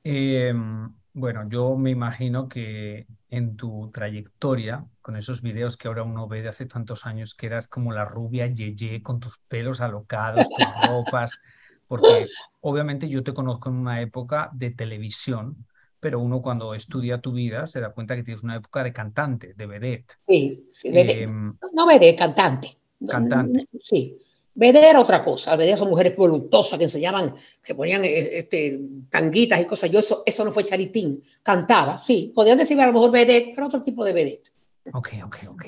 Em, 0.03 0.93
bueno, 1.17 1.49
yo 1.49 1.75
me 1.75 1.89
imagino 1.89 2.47
que 2.47 3.07
en 3.31 3.57
tu 3.57 3.89
trayectoria, 3.91 4.85
con 5.01 5.15
esos 5.15 5.41
videos 5.41 5.75
que 5.75 5.87
ahora 5.87 6.03
uno 6.03 6.27
ve 6.27 6.43
de 6.43 6.49
hace 6.49 6.67
tantos 6.67 7.07
años, 7.07 7.33
que 7.33 7.47
eras 7.47 7.67
como 7.67 7.91
la 7.91 8.05
rubia 8.05 8.45
Yeye 8.45 9.01
con 9.01 9.19
tus 9.19 9.39
pelos 9.47 9.81
alocados, 9.81 10.47
tus 10.47 10.85
ropas, 10.85 11.39
porque 11.87 12.27
obviamente 12.61 13.09
yo 13.09 13.23
te 13.23 13.33
conozco 13.33 13.69
en 13.69 13.77
una 13.77 13.99
época 13.99 14.51
de 14.53 14.69
televisión, 14.69 15.65
pero 15.99 16.19
uno 16.19 16.43
cuando 16.43 16.75
estudia 16.75 17.19
tu 17.19 17.31
vida 17.31 17.65
se 17.65 17.81
da 17.81 17.93
cuenta 17.93 18.15
que 18.15 18.21
tienes 18.21 18.43
una 18.43 18.57
época 18.57 18.83
de 18.83 18.93
cantante, 18.93 19.53
de 19.55 19.65
vedette. 19.65 20.13
Sí, 20.27 20.69
sí 20.71 20.89
em, 20.93 21.57
no 21.73 21.87
vedette, 21.87 22.15
cantante. 22.15 22.77
Cantante. 23.07 23.67
Sí. 23.81 24.19
Vedette 24.57 24.89
era 24.89 24.99
otra 24.99 25.23
cosa. 25.23 25.55
Vedette 25.55 25.77
son 25.77 25.89
mujeres 25.89 26.15
voluptuosas 26.17 26.79
que 26.79 26.85
enseñaban, 26.85 27.35
que 27.63 27.75
ponían 27.75 28.03
eh, 28.03 28.39
este, 28.39 28.79
tanguitas 29.07 29.61
y 29.61 29.65
cosas. 29.65 29.91
Yo 29.91 29.99
eso, 29.99 30.23
eso 30.25 30.43
no 30.43 30.51
fue 30.51 30.63
charitín. 30.63 31.23
Cantaba, 31.43 31.99
sí. 31.99 32.31
Podían 32.33 32.57
decirme 32.57 32.81
a 32.81 32.87
lo 32.87 32.93
mejor 32.93 33.11
vedette, 33.11 33.51
pero 33.53 33.67
otro 33.67 33.83
tipo 33.83 34.03
de 34.03 34.13
vedette. 34.13 34.49
Ok, 34.93 35.09
ok, 35.23 35.37
ok. 35.49 35.65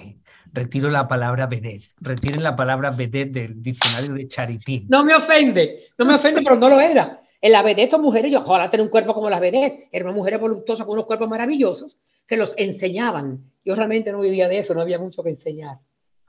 Retiro 0.51 0.89
la 0.89 1.07
palabra 1.07 1.45
vedette. 1.45 1.85
Retiren 2.01 2.41
la 2.41 2.55
palabra 2.55 2.89
vedette 2.89 3.31
del 3.31 3.61
diccionario 3.61 4.11
de 4.13 4.27
charitín. 4.27 4.87
No 4.89 5.03
me 5.03 5.13
ofende, 5.13 5.91
no 5.95 6.05
me 6.05 6.15
ofende, 6.15 6.41
pero 6.41 6.55
no 6.55 6.67
lo 6.67 6.81
era. 6.81 7.21
En 7.41 7.51
la 7.51 7.61
vedette 7.61 7.91
son 7.91 8.01
mujeres, 8.01 8.31
yo 8.31 8.39
ojalá 8.39 8.71
tener 8.71 8.83
un 8.83 8.89
cuerpo 8.89 9.13
como 9.13 9.29
las 9.29 9.39
vedette. 9.39 9.87
Eran 9.91 10.15
mujeres 10.15 10.39
voluptuosas 10.39 10.87
con 10.87 10.93
unos 10.93 11.05
cuerpos 11.05 11.29
maravillosos 11.29 11.99
que 12.25 12.37
los 12.37 12.55
enseñaban. 12.57 13.51
Yo 13.63 13.75
realmente 13.75 14.11
no 14.11 14.19
vivía 14.19 14.47
de 14.47 14.57
eso, 14.57 14.73
no 14.73 14.81
había 14.81 14.97
mucho 14.97 15.21
que 15.21 15.29
enseñar. 15.29 15.77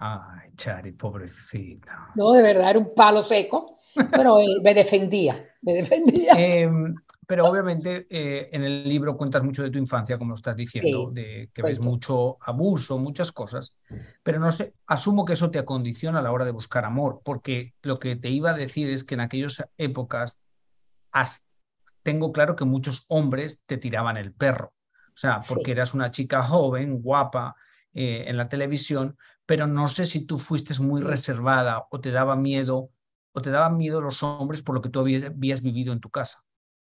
Ay, 0.02 0.52
Chari, 0.56 0.92
pobrecita. 0.92 2.12
No, 2.14 2.32
de 2.32 2.42
verdad, 2.42 2.70
era 2.70 2.78
un 2.78 2.94
palo 2.94 3.20
seco, 3.20 3.76
pero 4.10 4.40
eh, 4.40 4.46
me 4.62 4.72
defendía, 4.72 5.46
me 5.60 5.74
defendía. 5.74 6.32
Em, 6.38 6.94
pero 7.26 7.46
obviamente 7.46 8.06
eh, 8.08 8.48
en 8.50 8.64
el 8.64 8.88
libro 8.88 9.14
cuentas 9.18 9.42
mucho 9.42 9.62
de 9.62 9.70
tu 9.70 9.78
infancia, 9.78 10.16
como 10.16 10.34
estás 10.34 10.56
diciendo, 10.56 11.10
de 11.12 11.50
que 11.52 11.60
ves 11.60 11.80
mucho 11.80 12.38
abuso, 12.40 12.98
muchas 12.98 13.30
cosas, 13.30 13.76
pero 14.22 14.40
no 14.40 14.50
sé, 14.50 14.72
asumo 14.86 15.26
que 15.26 15.34
eso 15.34 15.50
te 15.50 15.58
acondiciona 15.58 16.20
a 16.20 16.22
la 16.22 16.32
hora 16.32 16.46
de 16.46 16.50
buscar 16.50 16.86
amor, 16.86 17.20
porque 17.22 17.74
lo 17.82 17.98
que 17.98 18.16
te 18.16 18.30
iba 18.30 18.52
a 18.52 18.56
decir 18.56 18.88
es 18.88 19.04
que 19.04 19.14
en 19.14 19.20
aquellas 19.20 19.62
épocas 19.76 20.40
tengo 22.02 22.32
claro 22.32 22.56
que 22.56 22.64
muchos 22.64 23.04
hombres 23.10 23.62
te 23.66 23.76
tiraban 23.76 24.16
el 24.16 24.32
perro, 24.32 24.72
o 25.08 25.16
sea, 25.16 25.40
porque 25.46 25.72
eras 25.72 25.92
una 25.92 26.10
chica 26.10 26.42
joven, 26.42 27.02
guapa, 27.02 27.54
eh, 27.92 28.24
en 28.28 28.36
la 28.36 28.48
televisión, 28.48 29.16
pero 29.50 29.66
no 29.66 29.88
sé 29.88 30.06
si 30.06 30.26
tú 30.26 30.38
fuiste 30.38 30.80
muy 30.80 31.00
reservada 31.00 31.88
o 31.90 32.00
te 32.00 32.12
daba 32.12 32.36
miedo 32.36 32.92
o 33.32 33.42
te 33.42 33.50
daban 33.50 33.76
miedo 33.76 34.00
los 34.00 34.22
hombres 34.22 34.62
por 34.62 34.76
lo 34.76 34.80
que 34.80 34.90
tú 34.90 35.00
habías, 35.00 35.60
vivido 35.60 35.92
en 35.92 35.98
tu 35.98 36.08
casa. 36.08 36.44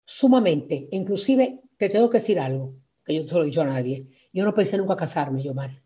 Sumamente. 0.06 0.86
Inclusive 0.92 1.62
te 1.76 1.88
tengo 1.88 2.08
que 2.08 2.20
decir 2.20 2.38
algo 2.38 2.76
que 3.04 3.16
yo 3.16 3.22
no 3.24 3.28
se 3.28 3.34
lo 3.34 3.42
he 3.42 3.46
dicho 3.46 3.60
a 3.60 3.64
nadie. 3.64 4.06
Yo 4.32 4.44
no 4.44 4.54
pensé 4.54 4.78
nunca 4.78 4.94
casarme, 4.94 5.42
yo, 5.42 5.52
Mario. 5.52 5.82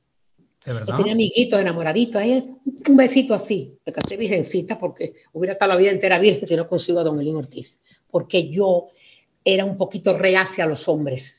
¿De 0.62 0.74
verdad? 0.74 0.88
Yo 0.88 0.96
tenía 0.98 1.14
amiguitos, 1.14 1.58
enamoraditos, 1.58 2.20
ahí 2.20 2.54
un 2.86 2.96
besito 2.98 3.32
así. 3.32 3.78
Me 3.86 3.92
casé 3.94 4.18
virgencita 4.18 4.78
porque 4.78 5.14
hubiera 5.32 5.54
estado 5.54 5.72
la 5.72 5.78
vida 5.78 5.90
entera 5.90 6.18
virgen 6.18 6.46
si 6.46 6.54
no 6.54 6.66
consigo 6.66 7.00
a 7.00 7.04
Don 7.04 7.18
Elín 7.18 7.36
Ortiz. 7.36 7.80
Porque 8.10 8.50
yo 8.50 8.88
era 9.42 9.64
un 9.64 9.78
poquito 9.78 10.18
reacia 10.18 10.64
a 10.64 10.66
los 10.66 10.86
hombres. 10.86 11.34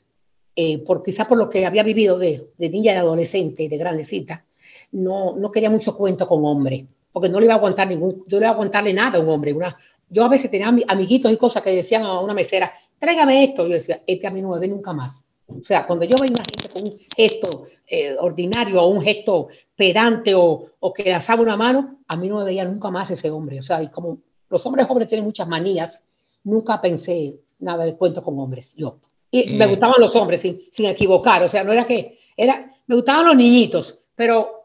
Eh, 0.56 0.78
por, 0.78 1.04
quizá 1.04 1.28
por 1.28 1.38
lo 1.38 1.48
que 1.48 1.66
había 1.66 1.84
vivido 1.84 2.18
de, 2.18 2.50
de 2.58 2.68
niña, 2.68 2.94
de 2.94 2.98
adolescente, 2.98 3.68
de 3.68 3.78
grandecita 3.78 4.44
no, 4.92 5.36
no 5.36 5.50
quería 5.50 5.70
mucho 5.70 5.96
cuento 5.96 6.26
con 6.26 6.44
hombres, 6.44 6.84
porque 7.12 7.28
no 7.28 7.38
le 7.38 7.46
iba 7.46 7.54
a 7.54 7.56
aguantar 7.56 7.88
ningún, 7.88 8.24
yo 8.26 8.36
no 8.36 8.40
le 8.40 8.44
iba 8.44 8.50
a 8.50 8.54
aguantarle 8.54 8.92
nada 8.92 9.18
a 9.18 9.22
un 9.22 9.28
hombre. 9.28 9.52
Una, 9.52 9.76
yo 10.08 10.24
a 10.24 10.28
veces 10.28 10.50
tenía 10.50 10.68
amiguitos 10.88 11.32
y 11.32 11.36
cosas 11.36 11.62
que 11.62 11.70
decían 11.70 12.02
a 12.02 12.20
una 12.20 12.34
mesera, 12.34 12.72
tráigame 12.98 13.44
esto. 13.44 13.66
Yo 13.66 13.74
decía, 13.74 14.02
este 14.06 14.26
a 14.26 14.30
mí 14.30 14.42
no 14.42 14.50
me 14.50 14.58
ve 14.58 14.68
nunca 14.68 14.92
más. 14.92 15.24
O 15.46 15.64
sea, 15.64 15.86
cuando 15.86 16.04
yo 16.04 16.16
veo 16.20 16.30
una 16.30 16.44
gente 16.44 16.68
con 16.68 16.82
un 16.82 16.98
gesto 17.16 17.64
eh, 17.86 18.16
ordinario 18.20 18.82
o 18.82 18.88
un 18.88 19.02
gesto 19.02 19.48
pedante 19.74 20.34
o, 20.34 20.66
o 20.78 20.92
que 20.92 21.12
asaba 21.12 21.42
una 21.42 21.56
mano, 21.56 21.98
a 22.06 22.16
mí 22.16 22.28
no 22.28 22.38
me 22.38 22.44
veía 22.44 22.64
nunca 22.64 22.90
más 22.90 23.10
ese 23.10 23.30
hombre. 23.30 23.58
O 23.58 23.62
sea, 23.62 23.82
y 23.82 23.88
como 23.88 24.18
los 24.48 24.64
hombres 24.66 24.86
jóvenes 24.86 25.08
tienen 25.08 25.24
muchas 25.24 25.48
manías, 25.48 26.00
nunca 26.44 26.80
pensé 26.80 27.40
nada 27.58 27.84
de 27.84 27.96
cuento 27.96 28.22
con 28.22 28.38
hombres, 28.38 28.74
yo. 28.76 28.98
Y 29.30 29.54
me 29.54 29.66
gustaban 29.66 29.96
los 30.00 30.14
hombres 30.16 30.40
sin, 30.40 30.62
sin 30.72 30.86
equivocar, 30.86 31.42
o 31.42 31.48
sea, 31.48 31.62
no 31.62 31.72
era 31.72 31.86
que, 31.86 32.18
era, 32.36 32.72
me 32.86 32.96
gustaban 32.96 33.26
los 33.26 33.36
niñitos, 33.36 33.98
pero 34.16 34.59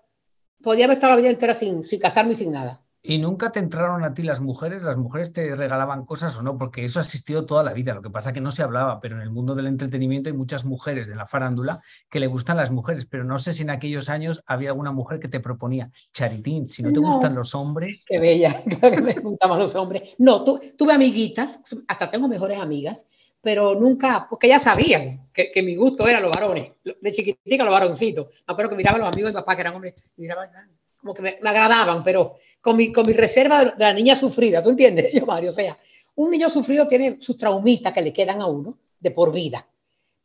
podía 0.65 0.85
haber 0.85 0.97
estado 0.97 1.13
la 1.13 1.21
vida 1.21 1.29
entera 1.29 1.53
sin, 1.53 1.83
sin 1.83 1.99
casarme 1.99 2.33
y 2.33 2.35
sin 2.35 2.51
nada. 2.51 2.81
¿Y 3.07 3.19
nunca 3.19 3.51
te 3.51 3.59
entraron 3.59 4.03
a 4.03 4.15
ti 4.15 4.23
las 4.23 4.41
mujeres? 4.41 4.81
¿Las 4.81 4.97
mujeres 4.97 5.31
te 5.31 5.55
regalaban 5.55 6.07
cosas 6.07 6.35
o 6.37 6.41
no? 6.41 6.57
Porque 6.57 6.83
eso 6.83 6.97
ha 6.97 7.03
existido 7.03 7.45
toda 7.45 7.61
la 7.61 7.71
vida. 7.71 7.93
Lo 7.93 8.01
que 8.01 8.09
pasa 8.09 8.31
es 8.31 8.33
que 8.33 8.41
no 8.41 8.49
se 8.49 8.63
hablaba, 8.63 8.99
pero 8.99 9.15
en 9.15 9.21
el 9.21 9.29
mundo 9.29 9.53
del 9.53 9.67
entretenimiento 9.67 10.27
hay 10.27 10.35
muchas 10.35 10.65
mujeres 10.65 11.07
de 11.07 11.15
la 11.15 11.27
farándula 11.27 11.83
que 12.09 12.19
le 12.19 12.25
gustan 12.25 12.57
las 12.57 12.71
mujeres, 12.71 13.05
pero 13.05 13.23
no 13.23 13.37
sé 13.37 13.53
si 13.53 13.61
en 13.61 13.69
aquellos 13.69 14.09
años 14.09 14.41
había 14.47 14.69
alguna 14.69 14.91
mujer 14.91 15.19
que 15.19 15.27
te 15.27 15.39
proponía, 15.39 15.91
Charitín, 16.13 16.67
si 16.67 16.81
no 16.81 16.91
te 16.91 16.97
gustan 16.97 17.35
los 17.35 17.53
hombres. 17.53 18.05
Qué 18.07 18.19
bella, 18.19 18.63
claro 18.79 18.95
que 18.95 19.01
me 19.03 19.13
gustaban 19.13 19.59
los 19.59 19.75
hombres. 19.75 20.15
No, 20.17 20.43
tuve 20.43 20.91
amiguitas, 20.91 21.59
hasta 21.87 22.09
tengo 22.09 22.27
mejores 22.27 22.57
amigas, 22.57 23.05
pero 23.45 23.75
nunca, 23.75 24.25
porque 24.27 24.47
ya 24.47 24.57
sabían 24.57 25.29
que, 25.31 25.51
que, 25.51 25.61
mi 25.61 25.75
gusto 25.75 26.07
era 26.07 26.19
los 26.19 26.31
varones, 26.31 26.71
de 26.83 27.13
chiquitica 27.13 27.63
los 27.63 27.73
varoncitos. 27.73 28.25
Me 28.25 28.51
acuerdo 28.51 28.71
que 28.71 28.75
miraban 28.75 29.01
los 29.01 29.07
amigos 29.07 29.31
de 29.31 29.35
papá, 29.35 29.53
que 29.53 29.61
eran 29.61 29.75
hombres, 29.75 29.93
miraban, 30.17 30.49
como 30.97 31.13
que 31.13 31.21
me, 31.21 31.29
agradaban, 31.47 32.03
pero 32.03 32.37
con 32.59 32.75
mi, 32.75 32.91
con 32.91 33.05
mi 33.05 33.13
reserva 33.13 33.63
de, 33.63 33.73
la 33.77 33.93
niña 33.93 34.15
sufrida, 34.15 34.63
¿tú 34.63 34.71
entiendes, 34.71 35.13
yo, 35.13 35.27
Mario? 35.27 35.51
O 35.51 35.53
sea, 35.53 35.77
un 36.15 36.31
niño 36.31 36.49
sufrido 36.49 36.87
tiene 36.87 37.21
sus 37.21 37.37
traumistas 37.37 37.93
que 37.93 38.01
le 38.01 38.11
quedan 38.11 38.41
a 38.41 38.47
uno 38.47 38.79
de 38.99 39.11
por 39.11 39.31
vida. 39.31 39.63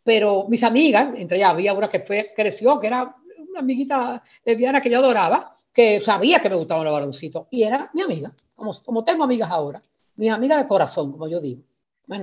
Pero 0.02 0.46
mis 0.48 0.62
amigas, 0.62 1.14
entre 1.14 1.36
ellas 1.36 1.50
había 1.50 1.74
una 1.74 1.90
que 1.90 2.00
fue, 2.00 2.32
creció, 2.34 2.80
que 2.80 2.86
era 2.86 3.16
una 3.50 3.60
amiguita 3.60 4.24
lesbiana 4.46 4.80
que 4.80 4.88
yo 4.88 4.96
adoraba, 4.96 5.58
que 5.74 6.00
sabía 6.00 6.40
que 6.40 6.48
me 6.48 6.56
gustaban 6.56 6.84
los 6.84 6.94
varoncitos, 6.94 7.48
y 7.50 7.64
era 7.64 7.90
mi 7.92 8.00
amiga, 8.00 8.32
como, 8.54 8.72
como 8.82 9.04
tengo 9.04 9.24
amigas 9.24 9.50
ahora, 9.50 9.82
mi 10.16 10.30
amiga 10.30 10.56
de 10.56 10.66
corazón, 10.66 11.12
como 11.12 11.28
yo 11.28 11.38
digo. 11.38 11.64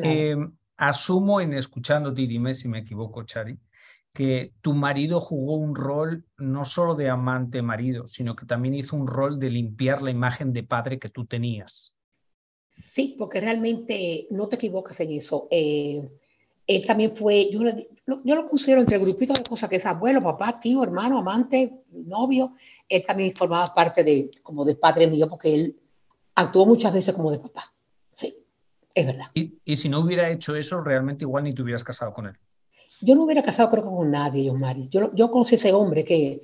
Eh, 0.04 0.36
asumo 0.78 1.42
en 1.42 1.54
escuchándote, 1.54 2.22
y 2.22 2.28
dime 2.28 2.54
si 2.54 2.68
me 2.68 2.80
equivoco, 2.80 3.24
Chari, 3.24 3.58
que 4.14 4.54
tu 4.62 4.74
marido 4.74 5.22
jugó 5.22 5.58
un 5.58 5.76
rol 5.76 6.26
no 6.38 6.66
solo 6.66 6.96
de 6.96 7.10
amante 7.10 7.62
marido, 7.62 8.08
sino 8.08 8.36
que 8.36 8.46
también 8.46 8.74
hizo 8.76 8.96
un 8.96 9.08
rol 9.08 9.40
de 9.40 9.50
limpiar 9.50 10.02
la 10.02 10.12
imagen 10.12 10.54
de 10.54 10.64
padre 10.64 10.98
que 10.98 11.10
tú 11.10 11.26
tenías. 11.26 11.96
Sí, 12.70 13.16
porque 13.18 13.42
realmente 13.42 14.28
no 14.32 14.48
te 14.48 14.56
equivocas 14.56 15.00
en 15.00 15.12
eso. 15.12 15.48
Eh, 15.52 16.08
él 16.66 16.86
también 16.86 17.16
fue, 17.16 17.50
yo, 17.52 17.62
yo 18.24 18.36
lo 18.36 18.48
considero 18.48 18.82
entre 18.82 19.00
grupitos 19.00 19.38
de 19.38 19.44
cosas 19.44 19.70
que 19.70 19.78
es 19.78 19.86
abuelo, 19.86 20.22
papá, 20.22 20.60
tío, 20.60 20.84
hermano, 20.84 21.20
amante, 21.20 21.84
novio. 21.92 22.54
Él 22.90 23.04
también 23.06 23.36
formaba 23.36 23.74
parte 23.74 24.04
de, 24.04 24.32
como 24.44 24.66
de 24.66 24.76
padre 24.76 25.08
mío, 25.08 25.30
porque 25.30 25.54
él 25.54 25.80
actuó 26.36 26.66
muchas 26.66 26.94
veces 26.94 27.14
como 27.14 27.32
de 27.32 27.40
papá. 27.40 27.74
Es 28.98 29.06
verdad. 29.06 29.28
Y, 29.36 29.76
si 29.76 29.90
no 29.90 30.00
hubiera 30.00 30.28
hecho 30.32 30.56
eso, 30.56 30.82
realmente 30.82 31.24
igual 31.24 31.44
ni 31.44 31.54
te 31.54 31.62
hubieras 31.62 31.84
casado 31.84 32.12
con 32.14 32.26
él. 32.26 32.34
Yo 33.00 33.14
no 33.14 33.26
hubiera 33.26 33.44
casado 33.44 33.70
creo 33.70 33.86
con 33.86 34.10
nadie, 34.10 34.46
yo, 34.46 34.56
Mari. 34.56 34.88
Yo, 34.90 35.14
yo 35.14 35.30
conocí 35.30 35.54
ese 35.54 35.72
hombre 35.72 36.04
que 36.04 36.42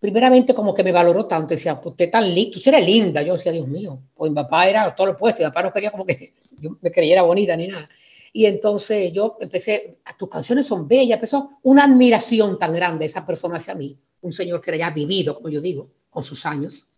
primeramente 0.00 0.52
como 0.52 0.74
que 0.74 0.82
me 0.82 0.90
valoró 0.90 1.28
tanto, 1.28 1.54
decía, 1.54 1.80
pues 1.80 1.92
usted 1.92 2.10
tan 2.10 2.24
tú 2.34 2.60
eres 2.66 2.84
linda. 2.84 3.22
Yo 3.22 3.34
decía, 3.34 3.52
Dios 3.52 3.68
mío, 3.68 4.02
pues 4.16 4.32
mi 4.32 4.34
papá 4.34 4.66
era 4.66 4.92
todo 4.96 5.06
lo 5.06 5.12
opuesto, 5.12 5.42
mi 5.42 5.48
papá 5.48 5.62
no 5.62 5.70
quería 5.70 5.92
como 5.92 6.04
que 6.04 6.34
yo 6.58 6.76
me 6.80 6.90
creyera 6.90 7.22
bonita 7.22 7.56
ni 7.56 7.68
nada. 7.68 7.88
Y 8.32 8.46
entonces 8.46 9.12
yo 9.12 9.36
empecé, 9.40 9.98
tus 10.18 10.28
canciones 10.28 10.66
son 10.66 10.88
bellas, 10.88 11.14
empezó 11.18 11.50
una 11.62 11.84
admiración 11.84 12.58
tan 12.58 12.72
grande 12.72 13.04
esa 13.04 13.24
persona 13.24 13.58
hacia 13.58 13.76
mí, 13.76 13.96
un 14.22 14.32
señor 14.32 14.60
que 14.60 14.70
era 14.72 14.78
ya 14.78 14.90
vivido, 14.90 15.36
como 15.36 15.50
yo 15.50 15.60
digo, 15.60 15.88
con 16.10 16.24
sus 16.24 16.44
años, 16.46 16.88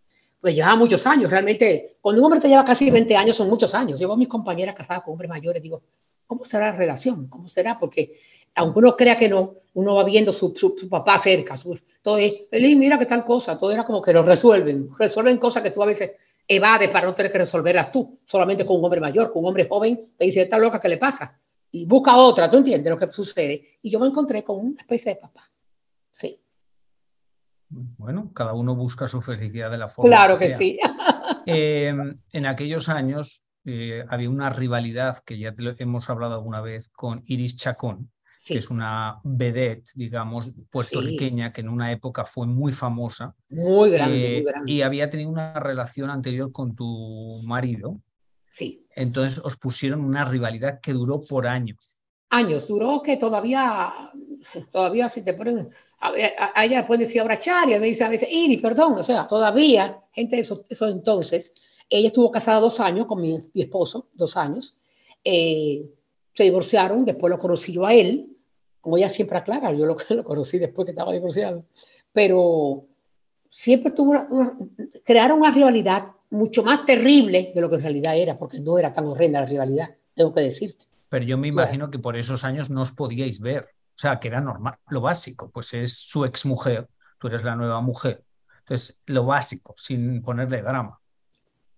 pues 0.45 0.55
llevaba 0.55 0.77
muchos 0.77 1.07
años, 1.07 1.31
realmente, 1.31 1.97
cuando 2.03 2.21
un 2.21 2.27
hombre 2.27 2.39
te 2.39 2.49
lleva 2.49 2.67
casi 2.67 2.91
20 2.91 3.17
años, 3.17 3.35
son 3.35 3.49
muchos 3.49 3.75
años. 3.75 3.99
Llevo 3.99 4.13
a 4.13 4.17
mis 4.19 4.29
compañeras 4.29 4.75
casadas 4.75 5.03
con 5.03 5.13
hombres 5.13 5.31
mayores, 5.31 5.63
digo, 5.63 5.81
¿cómo 6.27 6.45
será 6.45 6.67
la 6.67 6.77
relación? 6.77 7.29
¿Cómo 7.29 7.49
será? 7.49 7.79
Porque 7.79 8.13
aunque 8.55 8.79
uno 8.81 8.95
crea 8.95 9.17
que 9.17 9.27
no, 9.27 9.55
uno 9.73 9.95
va 9.95 10.05
viendo 10.05 10.35
su, 10.35 10.53
su, 10.55 10.87
papá 10.87 11.19
cerca, 11.19 11.57
su, 11.57 11.81
todo 12.03 12.19
es, 12.19 12.43
mira 12.53 12.99
qué 12.99 13.07
tal 13.07 13.25
cosa, 13.25 13.57
todo 13.57 13.73
era 13.73 13.85
como 13.85 14.03
que 14.03 14.13
lo 14.13 14.23
resuelven, 14.23 14.91
resuelven 14.99 15.39
cosas 15.39 15.63
que 15.63 15.71
tú 15.71 15.83
a 15.83 15.87
veces 15.87 16.13
evades 16.47 16.91
para 16.91 17.07
no 17.07 17.15
tener 17.15 17.33
que 17.33 17.39
resolverlas 17.39 17.91
tú, 17.91 18.15
solamente 18.23 18.67
con 18.67 18.77
un 18.77 18.85
hombre 18.85 19.01
mayor, 19.01 19.33
con 19.33 19.45
un 19.45 19.49
hombre 19.49 19.67
joven, 19.67 20.11
te 20.19 20.27
dice, 20.27 20.43
esta 20.43 20.59
loca, 20.59 20.79
¿qué 20.79 20.91
le 20.91 20.99
pasa? 20.99 21.41
Y 21.73 21.87
busca 21.87 22.19
otra, 22.19 22.51
¿tú 22.51 22.59
entiendes 22.59 22.91
lo 22.91 22.99
que 22.99 23.11
sucede? 23.11 23.79
Y 23.81 23.91
yo 23.91 23.99
me 23.99 24.09
encontré 24.09 24.45
con 24.45 24.59
una 24.59 24.79
especie 24.79 25.15
de 25.15 25.21
papá, 25.23 25.41
sí. 26.11 26.39
Bueno, 27.68 28.33
cada 28.33 28.52
uno 28.52 28.75
busca 28.75 29.09
su 29.09 29.21
felicidad 29.23 29.71
de 29.71 29.78
la 29.78 29.88
forma. 29.88 30.11
Claro 30.11 30.38
que, 30.38 30.56
sí. 30.56 30.78
Em, 31.47 32.14
en 32.33 32.47
aquellos 32.47 32.88
años, 32.88 33.50
eh, 33.64 34.04
había 34.09 34.30
una 34.30 34.50
rivalidad 34.50 35.23
que 35.25 35.38
ya 35.38 35.54
te 35.54 35.62
lo 35.62 35.75
hemos 35.78 36.09
hablado 36.09 36.35
alguna 36.35 36.61
vez 36.61 36.88
con 36.88 37.23
Iris 37.26 37.56
Chacón, 37.56 38.11
que 38.47 38.59
es 38.59 38.71
una 38.71 39.21
vedette, 39.25 39.90
digamos, 39.94 40.54
puertorriqueña, 40.71 41.52
que 41.52 41.62
en 41.62 41.68
una 41.71 41.92
época 41.92 42.25
fue 42.25 42.47
muy 42.47 42.73
famosa. 42.73 43.35
Muy 43.49 43.90
grande, 43.90 44.16
muy 44.16 44.26
eh, 44.26 44.42
grande. 44.42 44.73
Y 44.73 44.83
había 44.83 45.11
tenido 45.11 45.30
una 45.30 45.54
relación 45.61 46.11
anterior 46.11 46.52
con 46.52 46.75
tu 46.75 47.40
marido. 47.44 48.00
Sí. 48.50 48.87
Entonces 48.94 49.42
os 49.44 49.56
pusieron 49.56 50.00
una 50.00 50.25
rivalidad 50.25 50.80
que 50.80 50.92
duró 50.92 51.23
por 51.23 51.47
años. 51.47 52.00
Años, 52.35 52.67
duró 52.67 53.00
que 53.00 53.17
todavía, 53.17 54.11
todavía 54.73 55.09
si 55.09 55.23
te 55.23 55.35
ponen, 55.35 55.69
a, 56.00 56.64
ella 56.64 56.85
puede 56.85 57.05
decir 57.05 57.21
ahora 57.21 57.38
Chari, 57.38 57.79
me 57.79 57.87
dice 57.87 58.03
a 58.03 58.09
veces, 58.09 58.29
Iris, 58.29 58.61
perdón, 58.61 58.95
o 58.95 59.05
sea, 59.05 59.25
todavía, 59.26 60.03
gente 60.12 60.35
de 60.35 60.43
eso, 60.43 60.64
eso 60.69 60.88
entonces, 60.88 61.53
ella 61.88 62.09
estuvo 62.09 62.33
casada 62.33 62.59
dos 62.59 62.81
años 62.81 63.07
con 63.07 63.21
mi, 63.21 63.41
esposo, 63.55 64.09
dos 64.14 64.37
años. 64.37 64.76
Eh, 65.23 65.88
se 66.35 66.43
divorciaron, 66.43 67.05
después 67.05 67.31
lo 67.31 67.38
conocí 67.38 67.73
yo 67.73 67.87
a 67.87 67.95
él, 67.95 68.29
como 68.81 68.97
ella 68.97 69.09
siempre 69.09 69.38
aclara, 69.38 69.73
yo 69.73 69.87
lo, 69.87 69.97
conocí 70.25 70.59
después 70.59 70.87
que 70.87 70.91
estaba 70.91 71.12
divorciado. 71.12 71.64
Pero 72.12 72.87
siempre 73.49 73.93
tuvo 73.93 74.11
una, 74.11 74.59
crearon 75.05 75.38
una 75.38 75.53
rivalidad 75.53 76.09
mucho 76.31 76.64
más 76.64 76.85
terrible 76.85 77.53
de 77.55 77.61
lo 77.61 77.69
que 77.69 77.76
en 77.76 77.83
realidad 77.83 78.17
era, 78.17 78.37
porque 78.37 78.59
no 78.59 78.76
era 78.76 78.93
tan 78.93 79.07
horrenda 79.07 79.41
la 79.41 79.47
rivalidad, 79.47 79.91
tengo 80.14 80.35
que 80.35 80.41
decirte. 80.41 80.85
Pero 81.14 81.26
yo 81.26 81.38
me 81.38 81.47
imagino 81.47 81.92
que 81.92 82.00
por 82.00 82.16
esos 82.16 82.42
años 82.42 82.71
no 82.71 82.83
os 82.83 82.90
podíais 82.90 83.38
ver, 83.38 83.68
o 83.90 83.99
sea, 83.99 84.18
que 84.18 84.26
era 84.26 84.40
normal, 84.40 84.78
lo 84.88 85.00
básico, 85.00 85.49
pues 85.49 85.73
es 85.73 85.97
su 85.97 86.25
exmujer, 86.25 86.88
tú 87.18 87.28
eres 87.28 87.44
la 87.44 87.54
nueva 87.54 87.80
mujer. 87.80 88.25
Entonces, 88.59 88.99
lo 89.06 89.25
básico, 89.25 89.76
sin 89.78 90.21
ponerle 90.23 90.61
drama 90.61 90.99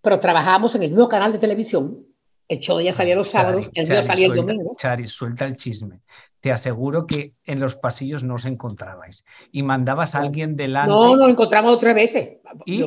pero 0.07 0.21
trabajábamos 0.21 0.73
en 0.77 0.85
el 0.85 0.91
mismo 0.91 1.09
canal 1.09 1.33
de 1.33 1.39
televisión. 1.41 2.07
El 2.47 2.61
show 2.61 2.81
ya 2.81 2.95
salía 2.95 3.17
los 3.17 3.29
sábados, 3.29 3.69
el 3.75 3.89
mío 3.89 4.03
salía 4.05 4.27
el 4.29 4.37
domingo. 4.37 4.77
Chari, 4.79 5.09
suelta 5.09 5.45
el 5.45 5.57
chisme. 5.57 6.01
Te 6.39 6.53
aseguro 6.53 7.07
que 7.07 7.35
en 7.45 7.59
los 7.59 7.75
pasillos 7.75 8.23
no 8.23 8.37
os 8.37 8.45
encontrabais. 8.45 9.25
Y 9.51 9.65
mandabas 9.65 10.15
a 10.15 10.21
alguien 10.21 10.57
delante. 10.57 10.93
No, 10.93 11.17
nos 11.17 11.29
encontramos 11.29 11.73
otras 11.73 11.95
veces. 11.95 12.39
¿Y? 12.65 12.85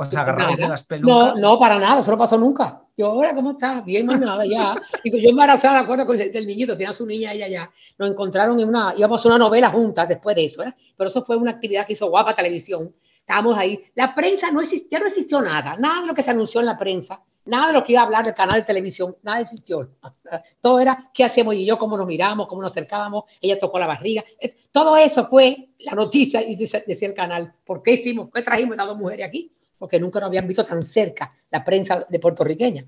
¿Os 0.00 0.14
agarrabas 0.14 0.56
de 0.56 0.68
las 0.68 0.84
pelucas? 0.84 1.34
No, 1.34 1.34
no, 1.34 1.58
para 1.58 1.78
nada, 1.78 2.00
eso 2.00 2.10
no 2.10 2.18
pasó 2.18 2.38
nunca. 2.38 2.82
Yo, 2.96 3.06
ahora, 3.06 3.34
¿cómo 3.34 3.52
estás? 3.52 3.84
Bien, 3.84 4.06
más 4.06 4.20
nada, 4.20 4.44
ya. 4.46 4.80
Y 5.04 5.22
yo 5.22 5.30
embarazada, 5.30 5.80
acuerdo 5.80 6.06
con 6.06 6.20
el, 6.20 6.46
niñito, 6.46 6.76
tenía 6.76 6.92
su 6.92 7.04
niña 7.04 7.32
ella 7.32 7.48
ya. 7.48 7.70
Nos 7.98 8.10
encontraron 8.10 8.58
en 8.60 8.68
una, 8.68 8.94
íbamos 8.96 9.24
a 9.24 9.28
una 9.28 9.38
novela 9.38 9.70
juntas 9.70 10.08
después 10.08 10.36
de 10.36 10.44
eso, 10.44 10.60
¿verdad? 10.60 10.76
Pero 10.96 11.10
eso 11.10 11.24
fue 11.24 11.36
una 11.36 11.50
actividad 11.52 11.86
que 11.86 11.94
hizo 11.94 12.08
Guapa 12.08 12.34
Televisión 12.34 12.94
Estábamos 13.28 13.58
ahí. 13.58 13.78
La 13.94 14.14
prensa 14.14 14.50
no 14.50 14.62
existía, 14.62 14.98
no 15.00 15.06
existió 15.06 15.42
nada, 15.42 15.76
nada 15.76 16.00
de 16.00 16.06
lo 16.06 16.14
que 16.14 16.22
se 16.22 16.30
anunció 16.30 16.60
en 16.60 16.66
la 16.66 16.78
prensa, 16.78 17.22
nada 17.44 17.66
de 17.66 17.72
lo 17.74 17.84
que 17.84 17.92
iba 17.92 18.00
a 18.00 18.04
hablar 18.04 18.24
del 18.24 18.32
canal 18.32 18.60
de 18.60 18.66
televisión, 18.66 19.18
nada 19.22 19.42
existió. 19.42 19.86
Todo 20.62 20.80
era 20.80 21.10
qué 21.12 21.24
hacemos 21.24 21.54
y 21.54 21.66
yo, 21.66 21.76
cómo 21.76 21.98
nos 21.98 22.06
miramos, 22.06 22.48
cómo 22.48 22.62
nos 22.62 22.72
acercábamos, 22.72 23.24
ella 23.42 23.58
tocó 23.58 23.78
la 23.78 23.86
barriga. 23.86 24.24
Todo 24.72 24.96
eso 24.96 25.26
fue 25.26 25.68
la 25.80 25.92
noticia 25.92 26.40
y 26.40 26.56
decía 26.56 27.08
el 27.08 27.12
canal, 27.12 27.52
¿por 27.66 27.82
qué 27.82 27.92
hicimos, 27.92 28.30
qué 28.32 28.40
trajimos 28.40 28.78
a 28.78 28.84
dos 28.84 28.96
mujeres 28.96 29.26
aquí? 29.26 29.52
Porque 29.78 30.00
nunca 30.00 30.20
nos 30.20 30.28
habían 30.28 30.48
visto 30.48 30.64
tan 30.64 30.84
cerca 30.84 31.32
la 31.50 31.64
prensa 31.64 32.06
de 32.08 32.18
puertorriqueña. 32.18 32.84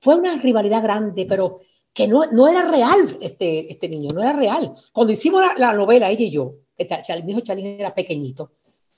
Fue 0.00 0.16
una 0.16 0.36
rivalidad 0.36 0.82
grande, 0.82 1.26
pero 1.28 1.60
que 1.92 2.08
no, 2.08 2.24
no 2.32 2.48
era 2.48 2.68
real 2.68 3.18
este, 3.20 3.70
este 3.70 3.88
niño, 3.88 4.10
no 4.12 4.22
era 4.22 4.32
real. 4.32 4.74
Cuando 4.92 5.12
hicimos 5.12 5.42
la, 5.56 5.72
novela, 5.72 6.10
ella 6.10 6.24
y 6.24 6.30
yo, 6.30 6.54
que 6.76 6.88
mi 7.24 7.32
hijo 7.32 7.40
Chalín 7.40 7.66
era 7.78 7.94
pequeñito, 7.94 8.52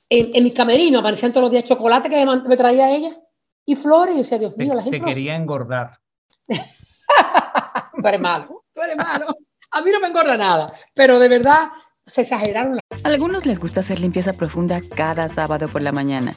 en, 0.09 0.45
mi 0.45 0.53
camerino 0.53 1.01
aparecían 1.01 1.33
todos 1.33 1.45
los 1.45 1.51
días 1.51 1.65
chocolate 1.65 2.09
que 2.09 2.25
me, 2.25 2.57
traía 2.57 2.95
ella 2.95 3.11
y 3.67 3.77
flores. 3.77 4.15
Y 4.15 4.19
yo 4.19 4.23
decía, 4.23 4.39
Dios 4.39 4.57
mío, 4.57 4.75
la 4.75 4.83
gente. 4.83 4.99
Te 4.99 5.05
quería 5.05 5.35
engordar. 5.35 5.99
tú 6.49 8.09
eres 8.09 8.21
malo, 8.21 8.65
tú 8.73 8.81
eres 8.83 8.97
malo. 8.97 9.27
A 9.71 9.83
mí 9.83 9.91
no 9.91 10.01
me 10.01 10.09
engorda 10.09 10.37
nada, 10.37 10.73
pero 10.95 11.19
de 11.19 11.29
verdad 11.29 11.69
se 12.07 12.23
exageraron. 12.23 12.79
A 12.79 13.09
algunos 13.09 13.45
les 13.47 13.59
gusta 13.59 13.81
hacer 13.81 13.99
limpieza 13.99 14.35
profunda 14.35 14.81
cada 14.95 15.29
sábado 15.29 15.69
por 15.69 15.83
la 15.83 15.93
mañana. 15.93 16.37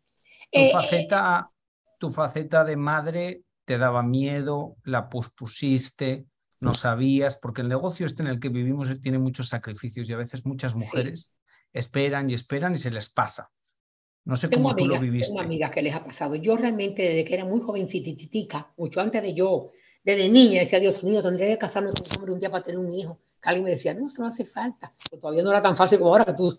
Tu 0.51 0.59
eh, 0.59 0.71
faceta, 0.71 1.49
tu 1.97 2.09
faceta 2.09 2.63
de 2.63 2.75
madre 2.75 3.41
te 3.65 3.77
daba 3.77 4.03
miedo, 4.03 4.75
la 4.83 5.09
pospusiste, 5.09 6.25
no 6.59 6.73
sabías, 6.73 7.37
porque 7.37 7.61
el 7.61 7.69
negocio 7.69 8.05
este 8.05 8.21
en 8.21 8.27
el 8.27 8.39
que 8.39 8.49
vivimos 8.49 8.89
tiene 9.01 9.17
muchos 9.17 9.49
sacrificios 9.49 10.09
y 10.09 10.13
a 10.13 10.17
veces 10.17 10.45
muchas 10.45 10.75
mujeres 10.75 11.33
esperan 11.73 12.29
y 12.29 12.33
esperan 12.33 12.73
y 12.73 12.77
se 12.77 12.91
les 12.91 13.09
pasa. 13.09 13.51
No 14.25 14.35
sé 14.35 14.49
cómo 14.49 14.75
tú 14.75 14.85
lo 14.85 14.99
viviste. 14.99 15.29
Tengo 15.29 15.41
amigas 15.41 15.71
que 15.71 15.81
les 15.81 15.95
ha 15.95 16.03
pasado. 16.03 16.35
Yo 16.35 16.55
realmente 16.55 17.01
desde 17.01 17.25
que 17.25 17.33
era 17.33 17.45
muy 17.45 17.61
jovencita, 17.61 18.73
mucho 18.77 19.01
antes 19.01 19.21
de 19.21 19.33
yo, 19.33 19.71
desde 20.03 20.29
niña, 20.29 20.59
decía, 20.59 20.79
Dios 20.79 21.03
mío, 21.03 21.23
tendría 21.23 21.47
que 21.47 21.57
casarme 21.57 21.91
con 21.91 22.05
un 22.05 22.17
hombre 22.17 22.33
un 22.33 22.39
día 22.39 22.51
para 22.51 22.63
tener 22.63 22.79
un 22.79 22.91
hijo. 22.91 23.19
Alguien 23.43 23.63
me 23.65 23.71
decía, 23.71 23.93
no, 23.93 24.07
eso 24.07 24.21
no 24.21 24.29
hace 24.29 24.45
falta. 24.45 24.93
todavía 25.19 25.43
no 25.43 25.51
era 25.51 25.61
tan 25.61 25.75
fácil 25.75 25.99
como 25.99 26.11
ahora 26.11 26.25
que 26.25 26.33
tú. 26.33 26.55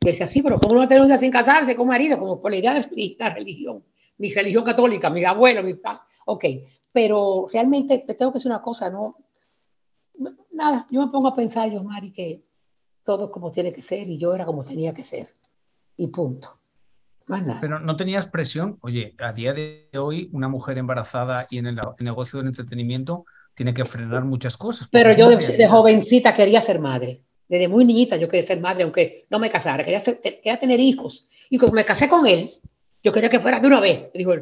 decía, 0.00 0.26
sí, 0.26 0.42
pero 0.42 0.58
¿cómo 0.58 0.74
no 0.74 0.86
tener 0.86 1.02
un 1.02 1.08
día 1.08 1.18
sin 1.18 1.30
casarse 1.30 1.74
con 1.74 1.88
marido? 1.88 2.18
Como 2.18 2.40
por 2.40 2.50
la 2.50 2.58
idea 2.58 2.74
de 2.74 3.16
la 3.18 3.30
religión. 3.30 3.84
Mi 4.18 4.32
religión 4.32 4.64
católica, 4.64 5.10
mi 5.10 5.24
abuelo, 5.24 5.62
mi 5.62 5.74
papá. 5.74 6.04
Ok, 6.26 6.44
pero 6.92 7.48
realmente 7.52 7.98
te 7.98 8.14
tengo 8.14 8.32
que 8.32 8.38
decir 8.38 8.50
una 8.50 8.62
cosa, 8.62 8.90
¿no? 8.90 9.16
nada, 10.52 10.86
yo 10.90 11.00
me 11.00 11.10
pongo 11.10 11.28
a 11.28 11.34
pensar, 11.34 11.70
yo, 11.70 11.82
Mari, 11.82 12.12
que 12.12 12.44
todo 13.04 13.26
es 13.26 13.30
como 13.30 13.50
tiene 13.50 13.72
que 13.72 13.80
ser 13.80 14.06
y 14.08 14.18
yo 14.18 14.34
era 14.34 14.44
como 14.44 14.62
tenía 14.62 14.92
que 14.92 15.02
ser. 15.02 15.34
Y 15.96 16.08
punto. 16.08 16.60
Pero 17.60 17.78
no 17.78 17.96
tenías 17.96 18.26
presión. 18.26 18.78
Oye, 18.80 19.14
a 19.18 19.32
día 19.32 19.52
de 19.52 19.88
hoy, 19.94 20.28
una 20.32 20.48
mujer 20.48 20.78
embarazada 20.78 21.46
y 21.48 21.58
en 21.58 21.66
el, 21.66 21.80
negocio 22.00 22.38
del 22.38 22.48
entretenimiento 22.48 23.24
tiene 23.60 23.74
que 23.74 23.84
frenar 23.84 24.24
muchas 24.24 24.56
cosas. 24.56 24.88
Pero 24.90 25.12
yo 25.12 25.28
de, 25.28 25.68
jovencita 25.68 26.32
quería 26.32 26.62
ser 26.62 26.78
madre. 26.78 27.20
Desde 27.46 27.68
muy 27.68 27.84
niñita 27.84 28.16
yo 28.16 28.26
quería 28.26 28.46
ser 28.46 28.58
madre, 28.58 28.84
aunque 28.84 29.26
no 29.28 29.38
me 29.38 29.50
casara. 29.50 29.84
Quería, 29.84 30.00
quería 30.00 30.58
tener 30.58 30.80
hijos. 30.80 31.28
Y 31.50 31.58
cuando 31.58 31.74
me 31.74 31.84
casé 31.84 32.08
con 32.08 32.26
él, 32.26 32.54
yo 33.04 33.12
quería 33.12 33.28
que 33.28 33.38
fuera 33.38 33.60
de 33.60 33.66
una 33.66 33.80
vez. 33.80 34.10
Digo, 34.14 34.32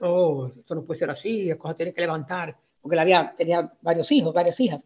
oh, 0.00 0.50
esto 0.58 0.74
no 0.74 0.82
puede 0.82 0.98
ser 0.98 1.08
así, 1.08 1.44
las 1.44 1.56
cosas 1.56 1.76
tienen 1.76 1.94
que 1.94 2.00
levantar. 2.00 2.56
Porque 2.80 2.96
él 2.96 2.98
había, 2.98 3.32
tenía 3.38 3.72
varios 3.80 4.10
hijos, 4.10 4.34
varias 4.34 4.58
hijas 4.58 4.82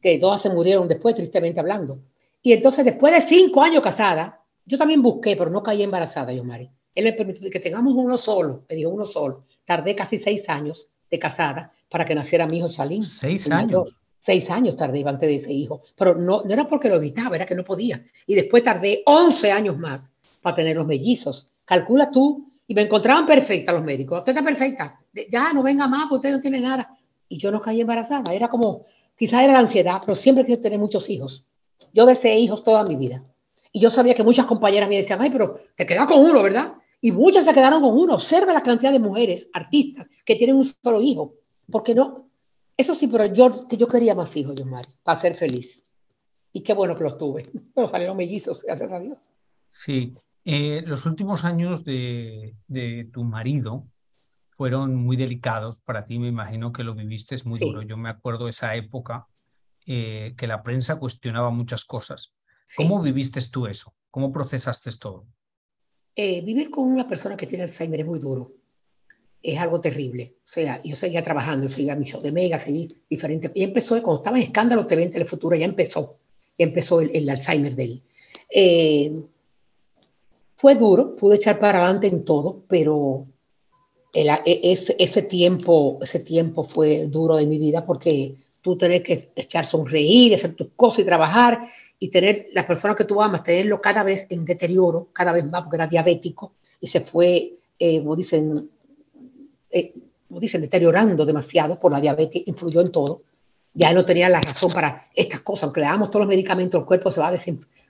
que 0.00 0.18
todas 0.18 0.40
se 0.40 0.50
murieron 0.50 0.86
después, 0.86 1.16
tristemente 1.16 1.58
hablando. 1.58 1.98
Y 2.42 2.52
entonces, 2.52 2.84
después 2.84 3.12
de 3.12 3.22
cinco 3.22 3.60
años 3.60 3.82
casada, 3.82 4.40
yo 4.64 4.78
también 4.78 5.02
busqué, 5.02 5.34
pero 5.34 5.50
no 5.50 5.64
caí 5.64 5.82
embarazada, 5.82 6.32
yo, 6.32 6.44
Mari. 6.44 6.70
Él 6.94 7.04
me 7.04 7.12
permitió 7.12 7.50
que 7.50 7.58
tengamos 7.58 7.92
uno 7.92 8.18
solo, 8.18 8.66
me 8.68 8.76
dijo 8.76 8.90
uno 8.90 9.04
solo. 9.04 9.46
Tardé 9.64 9.96
casi 9.96 10.16
seis 10.16 10.48
años 10.48 10.90
de 11.10 11.18
casada 11.18 11.70
para 11.88 12.04
que 12.04 12.14
naciera 12.14 12.46
mi 12.46 12.58
hijo 12.58 12.68
Chalín. 12.68 13.04
¿Seis 13.04 13.50
años? 13.50 13.98
Seis 14.18 14.50
años 14.50 14.76
tardé 14.76 15.04
antes 15.06 15.28
de 15.28 15.36
ese 15.36 15.52
hijo, 15.52 15.82
pero 15.96 16.16
no, 16.16 16.42
no 16.42 16.52
era 16.52 16.66
porque 16.66 16.88
lo 16.88 16.96
evitaba, 16.96 17.36
era 17.36 17.46
que 17.46 17.54
no 17.54 17.62
podía. 17.62 18.02
Y 18.26 18.34
después 18.34 18.64
tardé 18.64 19.02
once 19.06 19.52
años 19.52 19.78
más 19.78 20.00
para 20.42 20.56
tener 20.56 20.76
los 20.76 20.86
mellizos. 20.86 21.48
Calcula 21.64 22.10
tú, 22.10 22.50
y 22.66 22.74
me 22.74 22.82
encontraban 22.82 23.26
perfecta 23.26 23.72
los 23.72 23.84
médicos. 23.84 24.18
Usted 24.18 24.32
está 24.32 24.44
perfecta, 24.44 25.00
ya 25.30 25.52
no 25.52 25.62
venga 25.62 25.86
más, 25.86 26.08
porque 26.08 26.28
usted 26.28 26.32
no 26.32 26.40
tiene 26.40 26.60
nada. 26.60 26.90
Y 27.28 27.38
yo 27.38 27.52
no 27.52 27.60
caí 27.60 27.80
embarazada, 27.80 28.34
era 28.34 28.48
como, 28.48 28.86
Quizá 29.16 29.42
era 29.42 29.54
la 29.54 29.60
ansiedad, 29.60 30.00
pero 30.00 30.14
siempre 30.14 30.44
quise 30.44 30.58
tener 30.58 30.78
muchos 30.78 31.08
hijos. 31.08 31.44
Yo 31.92 32.04
deseé 32.04 32.38
hijos 32.38 32.62
toda 32.62 32.84
mi 32.84 32.96
vida. 32.96 33.24
Y 33.72 33.80
yo 33.80 33.90
sabía 33.90 34.14
que 34.14 34.22
muchas 34.22 34.44
compañeras 34.44 34.88
me 34.88 34.96
decían, 34.96 35.20
ay, 35.22 35.30
pero 35.30 35.58
te 35.74 35.86
quedas 35.86 36.06
con 36.06 36.20
uno, 36.20 36.42
¿verdad? 36.42 36.74
Y 37.00 37.12
muchas 37.12 37.44
se 37.44 37.54
quedaron 37.54 37.82
con 37.82 37.96
uno. 37.96 38.14
Observa 38.14 38.52
la 38.52 38.62
cantidad 38.62 38.92
de 38.92 38.98
mujeres, 38.98 39.48
artistas, 39.52 40.06
que 40.24 40.36
tienen 40.36 40.56
un 40.56 40.64
solo 40.64 41.00
hijo. 41.00 41.34
Porque 41.70 41.94
no, 41.94 42.30
Eso 42.76 42.94
sí, 42.94 43.08
pero 43.08 43.26
yo, 43.26 43.68
yo 43.68 43.88
quería 43.88 44.14
más 44.14 44.34
hijos, 44.36 44.54
yo, 44.54 44.66
Mari, 44.66 44.88
para 45.02 45.20
ser 45.20 45.34
feliz. 45.34 45.82
Y 46.52 46.62
qué 46.62 46.74
bueno 46.74 46.96
que 46.96 47.04
los 47.04 47.18
tuve. 47.18 47.50
Pero 47.74 47.86
salieron 47.86 48.16
mellizos, 48.16 48.62
gracias 48.62 48.90
a 48.92 48.98
Dios. 48.98 49.18
Sí. 49.68 50.14
Eh, 50.44 50.82
los 50.86 51.04
últimos 51.04 51.44
años 51.44 51.84
de, 51.84 52.56
de, 52.66 53.10
tu 53.12 53.24
marido 53.24 53.86
fueron 54.50 54.94
muy 54.94 55.16
delicados 55.16 55.80
para 55.80 56.06
ti. 56.06 56.18
Me 56.18 56.28
imagino 56.28 56.72
que 56.72 56.84
lo 56.84 56.94
viviste 56.94 57.34
es 57.34 57.44
muy 57.44 57.58
duro. 57.58 57.82
Yo 57.82 57.96
me 57.96 58.08
acuerdo 58.08 58.44
de 58.44 58.52
esa 58.52 58.74
época 58.74 59.26
eh, 59.84 60.34
que 60.36 60.46
la 60.46 60.62
prensa 60.62 60.98
cuestionaba 60.98 61.50
muchas 61.50 61.84
cosas. 61.84 62.32
¿Cómo 62.76 63.00
viviste 63.02 63.40
tú 63.52 63.66
eso? 63.66 63.94
¿Cómo 64.10 64.32
procesaste 64.32 64.90
todo? 64.98 65.26
Eh, 66.18 66.40
vivir 66.40 66.70
con 66.70 66.90
una 66.90 67.06
persona 67.06 67.36
que 67.36 67.46
tiene 67.46 67.64
Alzheimer 67.64 68.00
es 68.00 68.06
muy 68.06 68.18
duro. 68.18 68.50
Es 69.42 69.58
algo 69.58 69.82
terrible. 69.82 70.36
O 70.38 70.48
sea, 70.48 70.82
yo 70.82 70.96
seguía 70.96 71.22
trabajando, 71.22 71.68
seguía 71.68 71.94
mi 71.94 72.06
show 72.06 72.22
de 72.22 72.32
Mega, 72.32 72.58
seguí 72.58 72.88
diferente. 73.08 73.52
Y 73.54 73.62
empezó, 73.62 74.02
cuando 74.02 74.22
estaba 74.22 74.38
en 74.38 74.44
Escándalo 74.44 74.86
TV 74.86 75.02
en 75.02 75.10
Telefuturo, 75.10 75.54
ya 75.54 75.66
empezó, 75.66 76.16
empezó 76.56 77.02
el, 77.02 77.28
Alzheimer 77.28 77.76
de 77.76 77.84
él. 77.84 78.02
Eh, 78.50 79.12
fue 80.56 80.74
duro, 80.74 81.14
pude 81.16 81.36
echar 81.36 81.58
para 81.58 81.82
adelante 81.84 82.06
en 82.06 82.24
todo, 82.24 82.64
pero 82.66 83.26
e, 84.14 84.26
ese, 84.62 84.96
ese, 84.98 85.20
tiempo, 85.20 85.98
ese 86.00 86.20
tiempo 86.20 86.64
fue 86.64 87.08
duro 87.08 87.36
de 87.36 87.46
mi 87.46 87.58
vida 87.58 87.84
porque 87.84 88.36
tú 88.62 88.74
tenés 88.74 89.02
que 89.02 89.30
echar 89.36 89.66
sonreír, 89.66 90.34
hacer 90.34 90.54
tus 90.54 90.68
cosas 90.74 91.00
y 91.00 91.04
trabajar 91.04 91.60
y 91.98 92.10
tener 92.10 92.48
las 92.52 92.66
personas 92.66 92.96
que 92.96 93.04
tú 93.04 93.22
amas, 93.22 93.42
tenerlo 93.42 93.80
cada 93.80 94.02
vez 94.02 94.26
en 94.28 94.44
deterioro, 94.44 95.08
cada 95.12 95.32
vez 95.32 95.44
más, 95.44 95.62
porque 95.62 95.76
era 95.76 95.86
diabético 95.86 96.52
y 96.80 96.86
se 96.86 97.00
fue, 97.00 97.58
eh, 97.78 97.98
como, 98.00 98.16
dicen, 98.16 98.70
eh, 99.70 99.94
como 100.28 100.40
dicen, 100.40 100.60
deteriorando 100.60 101.24
demasiado 101.24 101.78
por 101.78 101.92
la 101.92 102.00
diabetes, 102.00 102.42
influyó 102.46 102.80
en 102.80 102.92
todo. 102.92 103.22
Ya 103.72 103.92
no 103.92 104.04
tenía 104.04 104.28
la 104.28 104.40
razón 104.40 104.72
para 104.72 105.08
estas 105.14 105.40
cosas, 105.40 105.64
aunque 105.64 105.80
le 105.80 105.86
damos 105.86 106.10
todos 106.10 106.24
los 106.24 106.28
medicamentos, 106.28 106.80
el 106.80 106.86
cuerpo 106.86 107.10
se 107.10 107.20
va 107.20 107.32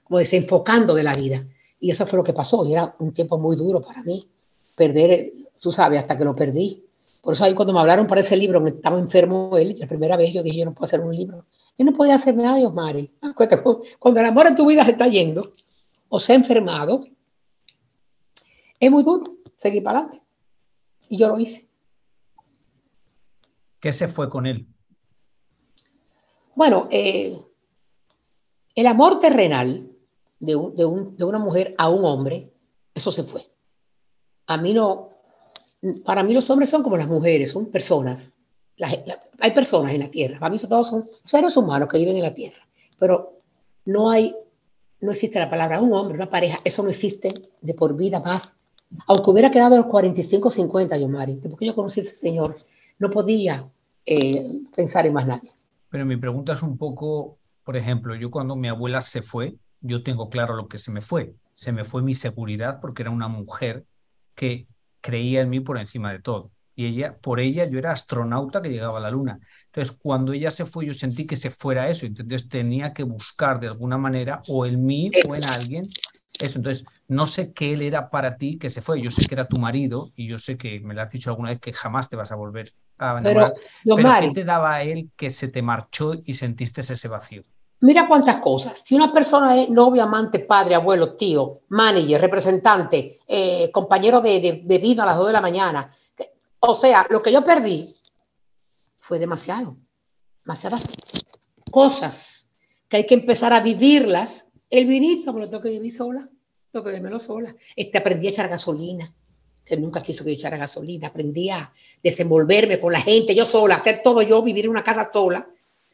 como 0.04 0.18
desenfocando 0.18 0.94
de 0.94 1.02
la 1.02 1.14
vida. 1.14 1.46
Y 1.80 1.90
eso 1.90 2.06
fue 2.06 2.16
lo 2.16 2.24
que 2.24 2.32
pasó, 2.32 2.64
y 2.64 2.72
era 2.72 2.94
un 2.98 3.12
tiempo 3.12 3.38
muy 3.38 3.56
duro 3.56 3.80
para 3.80 4.02
mí, 4.02 4.28
perder, 4.74 5.30
tú 5.60 5.70
sabes, 5.70 6.00
hasta 6.00 6.16
que 6.16 6.24
lo 6.24 6.34
perdí. 6.34 6.85
Por 7.26 7.34
eso 7.34 7.42
ahí 7.42 7.54
cuando 7.54 7.74
me 7.74 7.80
hablaron 7.80 8.06
para 8.06 8.20
ese 8.20 8.36
libro, 8.36 8.64
estaba 8.68 9.00
enfermo 9.00 9.58
él, 9.58 9.74
la 9.80 9.88
primera 9.88 10.16
vez 10.16 10.32
yo 10.32 10.44
dije, 10.44 10.58
yo 10.60 10.64
no 10.64 10.74
puedo 10.74 10.84
hacer 10.84 11.00
un 11.00 11.12
libro. 11.12 11.44
Yo 11.76 11.84
no 11.84 11.92
podía 11.92 12.14
hacer 12.14 12.36
nada, 12.36 12.56
Dios 12.56 12.72
Mari. 12.72 13.16
Cuando 13.98 14.20
el 14.20 14.26
amor 14.26 14.46
en 14.46 14.54
tu 14.54 14.64
vida 14.64 14.84
se 14.84 14.92
está 14.92 15.08
yendo 15.08 15.42
o 16.08 16.20
se 16.20 16.32
ha 16.32 16.36
enfermado, 16.36 17.02
es 18.78 18.90
muy 18.92 19.02
duro 19.02 19.38
seguir 19.56 19.82
para 19.82 19.98
adelante. 19.98 20.24
Y 21.08 21.18
yo 21.18 21.26
lo 21.26 21.40
hice. 21.40 21.68
¿Qué 23.80 23.92
se 23.92 24.06
fue 24.06 24.30
con 24.30 24.46
él? 24.46 24.64
Bueno, 26.54 26.86
eh, 26.92 27.36
el 28.76 28.86
amor 28.86 29.18
terrenal 29.18 29.90
de, 30.38 30.52
de, 30.76 31.24
una 31.24 31.40
mujer 31.40 31.74
a 31.76 31.88
un 31.88 32.04
hombre, 32.04 32.52
eso 32.94 33.10
se 33.10 33.24
fue. 33.24 33.42
A 34.46 34.58
mí 34.58 34.72
no, 34.72 35.15
para 36.04 36.22
mí 36.22 36.32
los 36.34 36.48
hombres 36.50 36.70
son 36.70 36.82
como 36.82 36.96
las 36.96 37.08
mujeres, 37.08 37.50
son 37.50 37.66
personas. 37.66 38.30
hay 39.38 39.50
personas 39.52 39.92
en 39.92 40.00
la 40.00 40.10
tierra, 40.10 40.38
para 40.38 40.50
mí 40.50 40.58
todos 40.58 40.88
son 40.88 41.08
seres 41.24 41.56
humanos 41.56 41.88
que 41.88 41.98
viven 41.98 42.16
en 42.16 42.22
la 42.22 42.34
tierra, 42.34 42.66
pero 42.98 43.40
no 43.84 44.10
hay, 44.10 44.34
no 45.00 45.10
existe 45.10 45.38
la 45.38 45.50
palabra 45.50 45.80
un 45.80 45.92
hombre, 45.92 46.16
una 46.16 46.30
pareja, 46.30 46.60
eso 46.64 46.82
no 46.82 46.90
existe 46.90 47.50
de 47.60 47.74
por 47.74 47.96
vida 47.96 48.20
más. 48.20 48.52
Aunque 49.08 49.30
hubiera 49.30 49.50
quedado 49.50 49.74
en 49.74 49.82
los 49.82 49.90
45, 49.90 50.50
50, 50.50 50.96
yo, 50.96 51.08
Mari, 51.08 51.40
porque 51.42 51.66
yo 51.66 51.74
conocí 51.74 52.00
a 52.00 52.02
ese 52.04 52.16
señor, 52.16 52.56
no 52.98 53.10
podía 53.10 53.68
eh, 54.04 54.52
pensar 54.74 55.06
en 55.06 55.12
más 55.12 55.26
nadie. 55.26 55.52
Pero 55.90 56.06
mi 56.06 56.16
pregunta 56.16 56.52
es 56.52 56.62
un 56.62 56.78
poco, 56.78 57.38
por 57.64 57.76
ejemplo, 57.76 58.14
yo 58.14 58.30
cuando 58.30 58.54
mi 58.54 58.68
abuela 58.68 59.00
se 59.02 59.22
fue, 59.22 59.56
yo 59.80 60.02
tengo 60.02 60.30
claro 60.30 60.54
lo 60.54 60.68
que 60.68 60.78
se 60.78 60.90
me 60.90 61.00
fue. 61.00 61.34
Se 61.54 61.72
me 61.72 61.84
fue 61.84 62.02
mi 62.02 62.14
seguridad 62.14 62.80
porque 62.80 63.02
era 63.02 63.10
una 63.10 63.28
mujer 63.28 63.84
que 64.34 64.66
creía 65.06 65.40
en 65.42 65.50
mí 65.50 65.60
por 65.60 65.78
encima 65.78 66.12
de 66.12 66.20
todo. 66.20 66.52
Y 66.74 66.86
ella, 66.86 67.16
por 67.18 67.40
ella, 67.40 67.64
yo 67.66 67.78
era 67.78 67.92
astronauta 67.92 68.60
que 68.60 68.68
llegaba 68.70 68.98
a 68.98 69.00
la 69.02 69.10
luna. 69.10 69.38
Entonces, 69.66 69.96
cuando 69.96 70.32
ella 70.32 70.50
se 70.50 70.66
fue, 70.66 70.86
yo 70.86 70.94
sentí 70.94 71.26
que 71.26 71.36
se 71.36 71.50
fuera 71.50 71.88
eso. 71.88 72.06
Entonces, 72.06 72.48
tenía 72.48 72.92
que 72.92 73.02
buscar 73.04 73.60
de 73.60 73.68
alguna 73.68 73.98
manera, 73.98 74.42
o 74.46 74.66
en 74.66 74.84
mí 74.84 75.10
o 75.22 75.34
en 75.36 75.44
alguien, 75.44 75.96
eso. 76.38 76.58
Entonces, 76.58 76.84
no 77.08 77.26
sé 77.26 77.52
qué 77.54 77.72
él 77.72 77.82
era 77.82 78.10
para 78.10 78.36
ti 78.36 78.58
que 78.58 78.68
se 78.70 78.82
fue. 78.82 79.00
Yo 79.00 79.10
sé 79.10 79.26
que 79.26 79.34
era 79.34 79.48
tu 79.48 79.58
marido 79.58 80.12
y 80.16 80.26
yo 80.28 80.38
sé 80.38 80.58
que 80.58 80.80
me 80.80 80.94
lo 80.94 81.02
has 81.02 81.10
dicho 81.10 81.30
alguna 81.30 81.50
vez 81.50 81.60
que 81.60 81.72
jamás 81.72 82.08
te 82.10 82.16
vas 82.16 82.32
a 82.32 82.36
volver 82.36 82.74
a 82.98 83.18
enamorar. 83.18 83.52
Pero, 83.84 83.96
Pero 83.96 84.16
¿qué 84.16 84.28
te 84.30 84.44
daba 84.44 84.74
a 84.74 84.82
él 84.82 85.10
que 85.16 85.30
se 85.30 85.48
te 85.48 85.62
marchó 85.62 86.12
y 86.24 86.34
sentiste 86.34 86.80
ese 86.82 87.08
vacío? 87.08 87.42
Mira 87.80 88.08
cuántas 88.08 88.38
cosas. 88.38 88.82
Si 88.84 88.94
una 88.94 89.12
persona 89.12 89.60
es 89.60 89.68
novio, 89.68 90.02
amante, 90.02 90.38
padre, 90.40 90.74
abuelo, 90.74 91.14
tío, 91.14 91.60
manager, 91.68 92.20
representante, 92.20 93.18
eh, 93.26 93.70
compañero 93.70 94.20
de, 94.20 94.62
de, 94.64 94.78
vino 94.78 95.02
a 95.02 95.06
las 95.06 95.16
2 95.18 95.26
de 95.26 95.32
la 95.32 95.40
mañana, 95.42 95.90
o 96.60 96.74
sea, 96.74 97.06
lo 97.10 97.22
que 97.22 97.32
yo 97.32 97.44
perdí 97.44 97.94
fue 98.98 99.18
demasiado, 99.18 99.76
demasiadas 100.44 100.86
cosas 101.70 102.48
que 102.88 102.98
hay 102.98 103.06
que 103.06 103.14
empezar 103.14 103.52
a 103.52 103.60
vivirlas. 103.60 104.46
El 104.70 104.86
vinito 104.86 105.32
me 105.34 105.40
lo 105.40 105.48
tengo 105.48 105.62
que 105.62 105.70
vivir 105.70 105.94
sola, 105.94 106.26
tengo 106.72 106.84
que 106.84 106.92
vivirlo 106.92 107.20
sola. 107.20 107.54
Este, 107.74 107.98
aprendí 107.98 108.28
a 108.28 108.30
echar 108.30 108.48
gasolina, 108.48 109.12
que 109.62 109.76
nunca 109.76 110.02
quiso 110.02 110.24
que 110.24 110.30
yo 110.30 110.36
echara 110.36 110.56
gasolina. 110.56 111.08
Aprendí 111.08 111.50
a 111.50 111.70
desenvolverme 112.02 112.80
con 112.80 112.94
la 112.94 113.00
gente, 113.02 113.34
yo 113.34 113.44
sola, 113.44 113.74
hacer 113.74 114.00
todo 114.02 114.22
yo, 114.22 114.42
vivir 114.42 114.64
en 114.64 114.70
una 114.70 114.82
casa 114.82 115.10
sola 115.12 115.46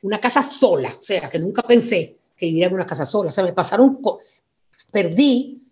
una 0.03 0.21
casa 0.21 0.43
sola, 0.43 0.95
o 0.99 1.03
sea, 1.03 1.29
que 1.29 1.39
nunca 1.39 1.63
pensé 1.63 2.19
que 2.37 2.47
viviera 2.47 2.69
en 2.69 2.75
una 2.75 2.87
casa 2.87 3.07
sola, 3.07 3.31
o 3.31 3.33
sea, 3.33 3.45
me 3.45 3.53
pasaron, 3.53 4.01
perdí 4.91 5.63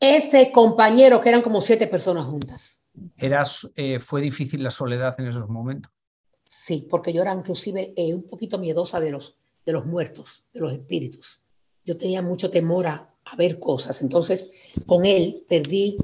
ese 0.00 0.52
compañero 0.52 1.20
que 1.20 1.28
eran 1.28 1.42
como 1.42 1.60
siete 1.60 1.88
personas 1.88 2.26
juntas. 2.26 2.80
Eras, 3.16 3.70
eh, 3.74 3.98
¿Fue 4.00 4.20
difícil 4.20 4.62
la 4.62 4.70
soledad 4.70 5.14
en 5.18 5.26
esos 5.26 5.48
momentos? 5.48 5.92
Sí, 6.46 6.86
porque 6.88 7.12
yo 7.12 7.22
era 7.22 7.34
inclusive 7.34 7.92
eh, 7.96 8.14
un 8.14 8.28
poquito 8.28 8.58
miedosa 8.58 9.00
de 9.00 9.10
los, 9.10 9.36
de 9.66 9.72
los 9.72 9.86
muertos, 9.86 10.44
de 10.52 10.60
los 10.60 10.72
espíritus. 10.72 11.42
Yo 11.84 11.96
tenía 11.96 12.22
mucho 12.22 12.50
temor 12.50 12.86
a, 12.86 13.10
a 13.24 13.36
ver 13.36 13.58
cosas, 13.58 14.00
entonces 14.00 14.48
con 14.86 15.04
él 15.04 15.44
perdí, 15.48 15.98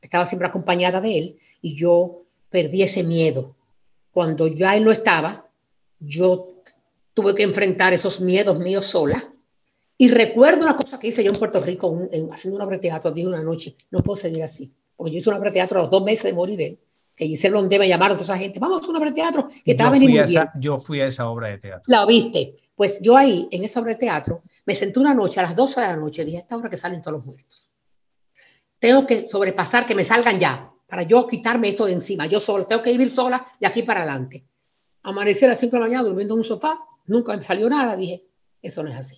estaba 0.00 0.26
siempre 0.26 0.48
acompañada 0.48 1.00
de 1.00 1.18
él 1.18 1.38
y 1.62 1.76
yo 1.76 2.24
perdí 2.50 2.82
ese 2.82 3.04
miedo. 3.04 3.54
Cuando 4.12 4.46
ya 4.48 4.76
él 4.76 4.84
no 4.84 4.90
estaba, 4.90 5.48
yo 6.00 6.55
tuve 7.16 7.34
que 7.34 7.44
enfrentar 7.44 7.94
esos 7.94 8.20
miedos 8.20 8.58
míos 8.58 8.84
sola. 8.84 9.32
Y 9.96 10.10
recuerdo 10.10 10.64
una 10.64 10.76
cosa 10.76 10.98
que 10.98 11.08
hice 11.08 11.24
yo 11.24 11.30
en 11.30 11.38
Puerto 11.38 11.60
Rico, 11.60 11.98
haciendo 12.30 12.56
una 12.56 12.66
obra 12.66 12.76
de 12.76 12.82
teatro, 12.82 13.10
dije 13.10 13.26
una 13.26 13.42
noche, 13.42 13.74
no 13.90 14.02
puedo 14.02 14.16
seguir 14.16 14.42
así. 14.42 14.70
Porque 14.94 15.12
yo 15.12 15.18
hice 15.18 15.30
una 15.30 15.38
obra 15.38 15.48
de 15.48 15.54
teatro 15.54 15.78
a 15.78 15.82
los 15.82 15.90
dos 15.90 16.04
meses 16.04 16.24
de 16.24 16.34
morir 16.34 16.60
él. 16.60 16.78
Que 17.16 17.24
hice 17.24 17.48
donde 17.48 17.78
me 17.78 17.88
llamaron 17.88 18.18
toda 18.18 18.26
esa 18.26 18.36
gente, 18.36 18.58
vamos 18.58 18.76
a 18.76 18.80
hacer 18.80 18.90
una 18.90 18.98
obra 18.98 19.08
de 19.08 19.16
teatro, 19.16 19.48
que 19.64 19.70
estaba 19.70 19.96
yo 19.96 20.26
fui, 20.26 20.36
yo 20.60 20.78
fui 20.78 21.00
a 21.00 21.06
esa 21.06 21.30
obra 21.30 21.48
de 21.48 21.56
teatro. 21.56 21.82
La 21.86 22.04
viste. 22.04 22.56
Pues 22.74 22.98
yo 23.00 23.16
ahí, 23.16 23.48
en 23.50 23.64
esa 23.64 23.80
obra 23.80 23.92
de 23.92 23.98
teatro, 23.98 24.42
me 24.66 24.74
senté 24.74 25.00
una 25.00 25.14
noche 25.14 25.40
a 25.40 25.44
las 25.44 25.56
12 25.56 25.80
de 25.80 25.86
la 25.86 25.96
noche, 25.96 26.22
dije, 26.22 26.36
esta 26.36 26.58
obra 26.58 26.68
que 26.68 26.76
salen 26.76 27.00
todos 27.00 27.16
los 27.16 27.24
muertos. 27.24 27.70
Tengo 28.78 29.06
que 29.06 29.26
sobrepasar, 29.26 29.86
que 29.86 29.94
me 29.94 30.04
salgan 30.04 30.38
ya, 30.38 30.70
para 30.86 31.02
yo 31.04 31.26
quitarme 31.26 31.70
esto 31.70 31.86
de 31.86 31.92
encima. 31.92 32.26
Yo 32.26 32.40
solo, 32.40 32.66
tengo 32.66 32.82
que 32.82 32.92
vivir 32.92 33.08
sola 33.08 33.46
de 33.58 33.66
aquí 33.66 33.82
para 33.82 34.02
adelante. 34.02 34.44
Amanecer 35.02 35.48
a 35.48 35.52
las 35.52 35.60
5 35.60 35.74
de 35.74 35.80
la 35.80 35.86
mañana 35.86 36.04
durmiendo 36.04 36.34
en 36.34 36.40
un 36.40 36.44
sofá, 36.44 36.78
nunca 37.06 37.36
me 37.36 37.42
salió 37.42 37.68
nada, 37.68 37.96
dije, 37.96 38.24
eso 38.62 38.82
no 38.82 38.90
es 38.90 38.96
así. 38.96 39.16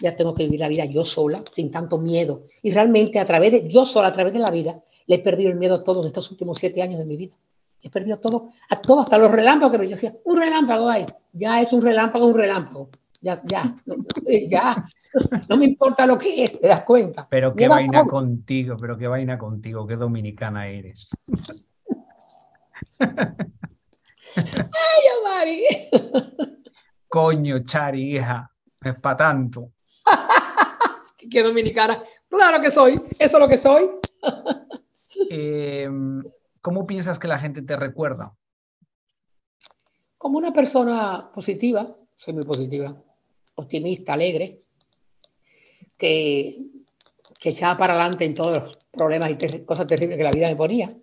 Ya 0.00 0.14
tengo 0.14 0.34
que 0.34 0.44
vivir 0.44 0.60
la 0.60 0.68
vida 0.68 0.84
yo 0.84 1.04
sola, 1.04 1.42
sin 1.52 1.70
tanto 1.70 1.98
miedo. 1.98 2.44
Y 2.62 2.70
realmente 2.70 3.18
a 3.18 3.24
través 3.24 3.52
de, 3.52 3.68
yo 3.68 3.84
sola, 3.84 4.08
a 4.08 4.12
través 4.12 4.32
de 4.32 4.38
la 4.38 4.50
vida, 4.50 4.80
le 5.06 5.16
he 5.16 5.18
perdido 5.18 5.50
el 5.50 5.58
miedo 5.58 5.76
a 5.76 5.84
todos 5.84 6.06
estos 6.06 6.30
últimos 6.30 6.58
siete 6.58 6.82
años 6.82 6.98
de 6.98 7.06
mi 7.06 7.16
vida. 7.16 7.36
He 7.82 7.90
perdido 7.90 8.18
todo, 8.18 8.48
a 8.70 8.80
todo, 8.80 9.00
hasta 9.00 9.18
los 9.18 9.30
relámpagos 9.30 9.72
que 9.72 9.78
me 9.78 9.88
yo 9.88 9.96
decía, 9.96 10.14
un 10.24 10.36
relámpago 10.36 10.88
hay, 10.88 11.06
ya 11.32 11.60
es 11.60 11.72
un 11.72 11.82
relámpago, 11.82 12.26
un 12.26 12.34
relámpago. 12.34 12.90
Ya, 13.20 13.40
ya, 13.44 13.74
ya. 14.48 14.86
No 15.48 15.56
me 15.56 15.64
importa 15.64 16.06
lo 16.06 16.16
que 16.16 16.44
es, 16.44 16.60
te 16.60 16.68
das 16.68 16.84
cuenta. 16.84 17.26
Pero 17.28 17.54
qué 17.54 17.66
vaina 17.66 18.04
contigo, 18.04 18.76
pero 18.80 18.96
qué 18.96 19.08
vaina 19.08 19.38
contigo, 19.38 19.86
qué 19.86 19.96
dominicana 19.96 20.68
eres. 20.68 21.10
Ay, 23.00 23.08
Mari. 25.24 25.64
Coño, 27.08 27.64
Chari, 27.64 28.16
hija, 28.16 28.50
es 28.82 29.00
para 29.00 29.16
tanto. 29.16 29.72
Qué 31.30 31.42
dominicana. 31.42 32.02
Claro 32.28 32.60
que 32.60 32.70
soy, 32.70 33.00
eso 33.18 33.36
es 33.36 33.40
lo 33.40 33.48
que 33.48 33.58
soy. 33.58 33.88
Em, 35.30 36.22
¿Cómo 36.60 36.86
piensas 36.86 37.18
que 37.18 37.26
la 37.26 37.38
gente 37.38 37.62
te 37.62 37.76
recuerda? 37.76 38.34
Como 40.16 40.38
una 40.38 40.52
persona 40.52 41.30
positiva, 41.34 41.90
soy 42.16 42.34
muy 42.34 42.44
positiva, 42.44 42.96
optimista, 43.54 44.12
alegre, 44.12 44.62
que, 45.96 46.58
que 47.40 47.48
echaba 47.50 47.78
para 47.78 47.94
adelante 47.94 48.24
en 48.24 48.34
todos 48.34 48.62
los 48.62 48.78
problemas 48.92 49.30
y 49.30 49.64
cosas 49.64 49.86
terribles 49.86 50.18
que 50.18 50.24
la 50.24 50.30
vida 50.30 50.48
me 50.48 50.56
ponía, 50.56 50.96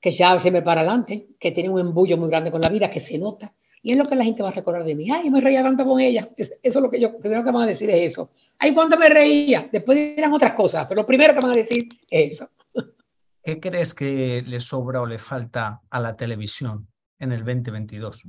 que 0.00 0.10
echaba 0.10 0.40
siempre 0.40 0.62
para 0.62 0.80
adelante, 0.80 1.28
que 1.38 1.52
tiene 1.52 1.68
un 1.68 1.80
embullo 1.80 2.16
muy 2.16 2.30
grande 2.30 2.50
con 2.50 2.60
la 2.60 2.68
vida, 2.68 2.88
que 2.88 3.00
se 3.00 3.18
nota, 3.18 3.54
Y 3.82 3.92
es 3.92 3.98
lo 3.98 4.06
que 4.06 4.14
la 4.14 4.24
gente 4.24 4.42
va 4.42 4.50
a 4.50 4.52
recordar 4.52 4.84
de 4.84 4.94
mí. 4.94 5.10
Ay, 5.10 5.30
me 5.30 5.40
reía 5.40 5.62
tanto 5.62 5.86
con 5.86 5.98
ella. 6.00 6.28
Eso 6.36 6.52
es 6.62 6.74
lo 6.74 6.90
que 6.90 7.00
yo, 7.00 7.18
primero 7.18 7.42
que 7.42 7.50
van 7.50 7.62
a 7.62 7.66
decir 7.66 7.88
es 7.90 8.12
eso. 8.12 8.30
Ay, 8.58 8.74
cuánto 8.74 8.98
me 8.98 9.08
reía. 9.08 9.68
Después 9.72 9.96
dirán 10.16 10.32
otras 10.34 10.52
cosas, 10.52 10.86
pero 10.86 11.00
lo 11.02 11.06
primero 11.06 11.32
que 11.34 11.40
van 11.40 11.52
a 11.52 11.56
decir 11.56 11.88
es 12.10 12.34
eso. 12.34 12.50
¿Qué 13.42 13.58
crees 13.58 13.94
que 13.94 14.42
le 14.46 14.60
sobra 14.60 15.00
o 15.00 15.06
le 15.06 15.18
falta 15.18 15.80
a 15.88 15.98
la 16.00 16.14
televisión 16.16 16.86
en 17.18 17.32
el 17.32 17.38
2022? 17.44 18.24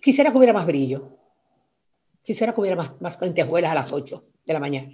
Quisiera 0.00 0.30
que 0.30 0.38
hubiera 0.38 0.52
más 0.52 0.66
brillo. 0.66 1.18
Quisiera 2.22 2.54
que 2.54 2.60
hubiera 2.60 2.76
más, 2.76 2.92
más 3.00 3.20
lentejuelas 3.20 3.72
a 3.72 3.74
las 3.74 3.92
8 3.92 4.24
de 4.46 4.52
la 4.52 4.60
mañana. 4.60 4.88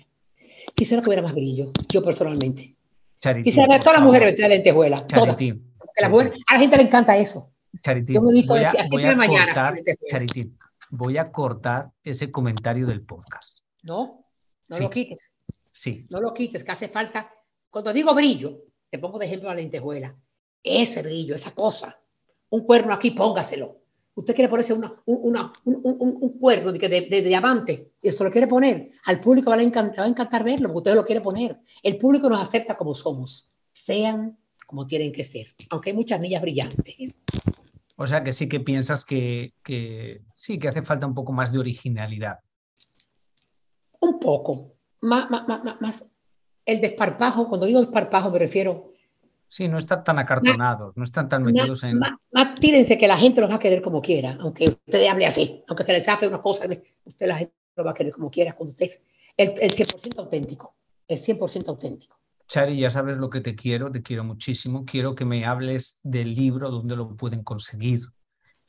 Quisiera 0.74 1.02
que 1.02 1.08
hubiera 1.08 1.22
más 1.22 1.34
brillo, 1.34 1.70
yo 1.92 2.02
personalmente. 2.02 2.74
Charitín, 3.20 3.44
Quisiera 3.44 3.74
por 3.74 3.80
todas 3.80 3.98
las 3.98 4.06
mujeres 4.06 4.28
vestidas 4.28 4.48
de 4.50 4.54
lentejuelas. 4.56 5.06
Todas. 5.06 5.36
Porque 5.36 6.00
las 6.00 6.10
mujeres- 6.10 6.32
a 6.48 6.54
la 6.54 6.60
gente 6.60 6.76
le 6.78 6.82
encanta 6.84 7.16
eso. 7.18 7.50
Charitín, 7.82 8.14
Yo 8.16 8.22
me 8.22 8.42
voy 8.46 8.64
a, 8.64 8.70
así 8.70 8.88
voy 8.90 9.02
de 9.02 9.08
a 9.08 9.16
mañana, 9.16 9.46
cortar. 9.46 9.74
Charitín, 10.10 10.58
voy 10.90 11.18
a 11.18 11.30
cortar 11.30 11.90
ese 12.02 12.30
comentario 12.30 12.86
del 12.86 13.02
podcast. 13.02 13.58
No, 13.84 14.24
no 14.68 14.76
Sí. 14.76 14.82
lo 14.82 14.90
quites. 14.90 15.18
Sí, 15.72 16.06
No 16.10 16.20
lo 16.20 16.34
quites, 16.34 16.64
que 16.64 16.70
hace 16.72 16.88
falta. 16.88 17.30
Cuando 17.70 17.92
digo 17.92 18.14
brillo, 18.14 18.58
te 18.90 18.98
pongo 18.98 19.18
de 19.18 19.26
ejemplo 19.26 19.48
la 19.48 19.54
lentejuela. 19.54 20.14
Ese 20.62 21.02
brillo, 21.02 21.34
esa 21.34 21.52
cosa. 21.52 21.98
Un 22.50 22.64
cuerno 22.66 22.92
aquí, 22.92 23.12
póngaselo. 23.12 23.76
Usted 24.16 24.34
quiere 24.34 24.50
ponerse 24.50 24.72
una, 24.74 24.92
un, 25.06 25.18
una- 25.30 25.52
un, 25.64 25.80
un- 25.84 26.18
un 26.20 26.38
cuerno 26.38 26.72
de, 26.72 26.78
de, 26.88 27.00
de 27.02 27.22
diamante 27.22 27.92
y 28.02 28.08
eso 28.08 28.24
lo 28.24 28.30
quiere 28.30 28.48
poner. 28.48 28.88
Al 29.04 29.20
público 29.20 29.50
va 29.50 29.56
a 29.56 29.62
encantar, 29.62 30.00
va 30.00 30.04
a 30.04 30.08
encantar 30.08 30.42
verlo 30.44 30.68
porque 30.72 30.90
usted 30.90 31.00
lo 31.00 31.06
quiere 31.06 31.20
poner. 31.20 31.58
El 31.82 31.96
público 31.96 32.28
nos 32.28 32.46
acepta 32.46 32.76
como 32.76 32.94
somos. 32.94 33.48
Sean 33.72 34.36
como 34.70 34.86
tienen 34.86 35.10
que 35.10 35.24
ser. 35.24 35.48
Aunque 35.70 35.90
hay 35.90 35.96
muchas 35.96 36.20
niñas 36.20 36.40
brillantes. 36.40 36.94
o 37.96 38.06
sea 38.06 38.22
que 38.22 38.32
sí 38.32 38.48
que 38.48 38.60
piensas 38.60 39.04
que, 39.04 39.52
que 39.64 40.22
sí, 40.36 40.60
que 40.60 40.68
hace 40.68 40.82
falta 40.82 41.08
un 41.08 41.14
poco 41.14 41.32
más 41.32 41.50
de 41.50 41.58
originalidad. 41.58 42.38
Un 44.00 44.20
poco. 44.20 44.74
Más, 45.00 45.28
más, 45.28 45.48
más, 45.48 45.80
más-. 45.80 46.04
El 46.64 46.80
desparpajo, 46.80 47.48
cuando 47.48 47.66
digo 47.66 47.80
desparpajo 47.80 48.30
me 48.30 48.38
refiero 48.38 48.92
Sí, 49.48 49.66
no 49.66 49.78
están 49.78 50.04
tan 50.04 50.16
acartonados, 50.20 50.96
no 50.96 51.02
están 51.02 51.28
tan 51.28 51.42
metidos 51.42 51.82
en... 51.82 51.98
más- 51.98 52.12
más 52.30 52.54
tírense 52.60 52.96
que 52.96 53.08
la 53.08 53.18
gente 53.18 53.40
los 53.40 53.50
va 53.50 53.56
a 53.56 53.58
querer 53.58 53.82
como 53.82 54.00
quiera, 54.00 54.38
aunque 54.40 54.68
usted 54.68 55.04
hable 55.08 55.26
así, 55.26 55.64
aunque 55.66 55.82
se 55.82 55.92
les 55.92 56.08
hace 56.08 56.28
una 56.28 56.40
cosa, 56.40 56.68
usted 57.04 57.26
la 57.26 57.36
gente 57.36 57.52
lo 57.74 57.82
va 57.82 57.90
a 57.90 57.94
querer 57.94 58.12
como 58.12 58.30
quiera, 58.30 58.54
cuando 58.54 58.70
usted 58.70 58.86
es 58.86 59.00
el, 59.36 59.54
el 59.60 59.72
100% 59.72 60.18
auténtico, 60.20 60.76
el 61.08 61.20
100% 61.20 61.66
auténtico. 61.66 62.16
Chari, 62.50 62.76
ya 62.80 62.90
sabes 62.90 63.16
lo 63.16 63.30
que 63.30 63.40
te 63.40 63.54
quiero, 63.54 63.92
te 63.92 64.02
quiero 64.02 64.24
muchísimo. 64.24 64.84
Quiero 64.84 65.14
que 65.14 65.24
me 65.24 65.44
hables 65.44 66.00
del 66.02 66.34
libro, 66.34 66.68
dónde 66.68 66.96
lo 66.96 67.14
pueden 67.16 67.44
conseguir, 67.44 68.00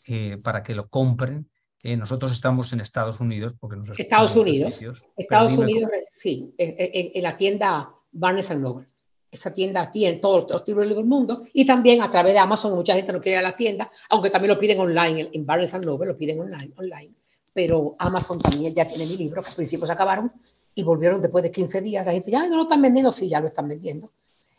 eh, 0.06 0.38
para 0.38 0.62
que 0.62 0.76
lo 0.76 0.88
compren. 0.88 1.50
Eh, 1.84 1.98
nosotros 1.98 2.32
estamos 2.32 2.72
en 2.74 2.82
Estados 2.82 3.20
Unidos, 3.20 3.56
porque 3.60 3.78
nos 3.78 4.00
Estados 4.00 4.36
Unidos. 4.36 4.80
Estados 5.18 5.54
Unidos, 5.54 5.90
sí, 6.20 6.54
en, 6.60 6.76
en- 6.78 7.12
en 7.16 7.24
la 7.24 7.36
tienda 7.38 7.90
Barnes 8.12 8.56
Noble. 8.56 8.86
Esa 9.32 9.52
tienda 9.52 9.90
tiene 9.90 10.18
todos 10.20 10.52
los 10.52 10.68
libros 10.68 10.88
del 10.90 11.06
mundo 11.06 11.42
y 11.54 11.66
también 11.66 12.04
a 12.04 12.12
través 12.12 12.34
de 12.34 12.40
Amazon, 12.40 12.76
mucha 12.76 12.94
gente 12.94 13.12
no 13.14 13.20
quiere 13.20 13.40
ir 13.40 13.46
a 13.46 13.50
la 13.50 13.56
tienda, 13.56 13.90
aunque 14.10 14.30
también 14.30 14.54
lo 14.54 14.60
piden 14.60 14.80
online, 14.80 15.22
en- 15.22 15.30
en 15.34 15.46
Barnes 15.46 15.74
Noble 15.74 16.06
lo 16.06 16.18
piden 16.18 16.40
online, 16.42 16.72
online. 16.78 17.16
Pero 17.54 17.96
Amazon 17.98 18.40
también 18.40 18.74
ya 18.76 18.86
tiene 18.88 19.06
mi 19.08 19.18
libro, 19.18 19.42
que 19.42 19.50
al 19.50 19.56
principio 19.56 19.88
se 19.88 19.94
acabaron 19.94 20.32
y 20.76 20.84
volvieron 20.84 21.22
después 21.22 21.44
de 21.44 21.52
15 21.52 21.82
días. 21.82 22.06
La 22.06 22.12
gente 22.14 22.32
ya 22.32 22.48
no 22.48 22.56
lo 22.56 22.62
están 22.64 22.82
vendiendo, 22.82 23.12
sí, 23.12 23.30
ya 23.30 23.40
lo 23.40 23.48
están 23.48 23.68
vendiendo 23.68 24.12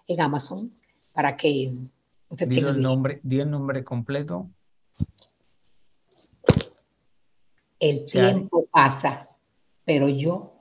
en 0.07 0.21
Amazon 0.21 0.73
para 1.13 1.37
que 1.37 1.73
usted 2.29 2.49
Dilo 2.49 2.69
tenga 2.69 2.77
el 2.77 2.83
nombre, 2.83 3.21
di 3.23 3.41
el 3.41 3.51
nombre 3.51 3.83
completo. 3.85 4.49
El 7.79 8.05
tiempo 8.07 8.67
pasa, 8.71 9.29
pero 9.85 10.09
yo 10.09 10.53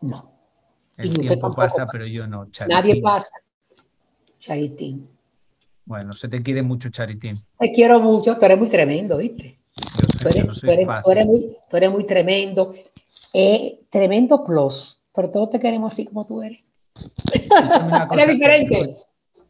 no. 0.00 0.32
El 0.96 1.10
Y 1.10 1.12
tiempo 1.12 1.54
pasa, 1.54 1.80
pasa. 1.84 1.86
pero 1.92 2.06
yo 2.06 2.26
no. 2.26 2.44
Nadie 2.44 2.50
Charitín. 2.52 3.02
pasa. 3.02 3.30
Charitín. 4.38 5.08
Bueno, 5.84 6.14
se 6.14 6.28
te 6.28 6.42
quiere 6.42 6.62
mucho, 6.62 6.88
Charitín. 6.88 7.44
Te 7.58 7.70
quiero 7.72 8.00
mucho, 8.00 8.38
tú 8.38 8.44
eres 8.44 8.58
muy 8.58 8.68
tremendo, 8.68 9.18
¿viste? 9.18 9.58
Yo 9.76 10.08
sé 10.08 10.18
Tú 10.18 10.24
que 10.24 10.28
eres, 10.30 10.46
no 10.46 10.52
tú 10.52 10.58
soy 10.60 10.70
eres- 10.70 10.80
tú 10.86 10.86
fácil. 10.86 11.12
eres 11.12 11.26
muy, 11.26 11.56
tú 11.68 11.76
eres 11.76 11.90
muy 11.90 12.06
tremendo. 12.06 12.74
Eh, 13.38 13.86
tremendo 13.90 14.42
plus, 14.44 15.02
pero 15.14 15.28
todos 15.28 15.50
te 15.50 15.60
queremos 15.60 15.92
así 15.92 16.06
como 16.06 16.24
tú 16.24 16.40
eres. 16.40 16.64
Cosa, 18.08 18.26
diferente. 18.26 18.96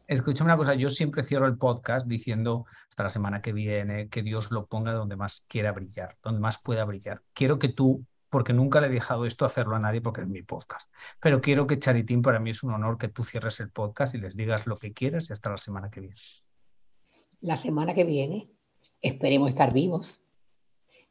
Escúchame 0.07 0.49
una 0.49 0.57
cosa, 0.57 0.73
yo 0.73 0.89
siempre 0.89 1.23
cierro 1.23 1.47
el 1.47 1.57
podcast 1.57 2.05
diciendo 2.05 2.65
hasta 2.89 3.03
la 3.03 3.09
semana 3.09 3.41
que 3.41 3.53
viene, 3.53 4.09
que 4.09 4.23
Dios 4.23 4.51
lo 4.51 4.65
ponga 4.65 4.91
donde 4.91 5.15
más 5.15 5.45
quiera 5.47 5.71
brillar, 5.71 6.17
donde 6.21 6.41
más 6.41 6.57
pueda 6.57 6.83
brillar. 6.83 7.21
Quiero 7.33 7.59
que 7.59 7.69
tú, 7.69 8.03
porque 8.29 8.51
nunca 8.51 8.81
le 8.81 8.87
he 8.87 8.89
dejado 8.89 9.25
esto 9.25 9.45
hacerlo 9.45 9.77
a 9.77 9.79
nadie 9.79 10.01
porque 10.01 10.19
es 10.19 10.27
mi 10.27 10.41
podcast, 10.41 10.91
pero 11.21 11.39
quiero 11.39 11.65
que 11.65 11.79
Charitín, 11.79 12.21
para 12.21 12.41
mí 12.41 12.49
es 12.49 12.63
un 12.63 12.73
honor 12.73 12.97
que 12.97 13.07
tú 13.07 13.23
cierres 13.23 13.61
el 13.61 13.69
podcast 13.69 14.15
y 14.15 14.17
les 14.17 14.35
digas 14.35 14.67
lo 14.67 14.77
que 14.77 14.91
quieras 14.91 15.29
y 15.29 15.33
hasta 15.33 15.49
la 15.49 15.57
semana 15.57 15.89
que 15.89 16.01
viene. 16.01 16.15
La 17.39 17.55
semana 17.55 17.93
que 17.93 18.03
viene 18.03 18.49
esperemos 19.01 19.47
estar 19.47 19.71
vivos. 19.71 20.26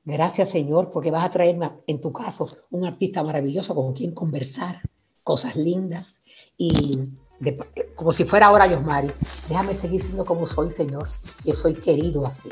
Gracias, 0.07 0.51
Señor, 0.51 0.93
porque 0.93 1.11
vas 1.11 1.25
a 1.27 1.31
traerme, 1.31 1.69
en 1.89 2.01
tu 2.01 2.13
caso, 2.13 2.49
un 2.71 2.85
artista 2.87 3.25
maravilloso 3.25 3.75
con 3.75 3.93
quien 3.93 4.15
conversar, 4.15 4.81
cosas 5.25 5.57
lindas 5.57 6.19
y 6.57 7.11
de- 7.41 7.59
como 7.97 8.13
si 8.13 8.25
fuera 8.25 8.47
ahora 8.47 8.67
Yosmari. 8.69 9.11
Déjame 9.49 9.75
seguir 9.75 10.01
siendo 10.01 10.25
como 10.25 10.47
soy, 10.47 10.71
Señor. 10.71 11.09
Yo 11.45 11.55
soy 11.57 11.75
querido 11.75 12.25
así. 12.25 12.49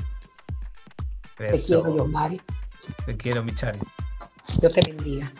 Te 1.38 1.52
quiero, 1.64 1.96
Yosmari. 1.96 2.40
te 3.06 3.16
quiero, 3.16 3.44
mi 3.44 3.54
Chari. 3.54 3.78
Dios 4.60 4.72
te 4.72 4.80
bendiga. 4.92 5.32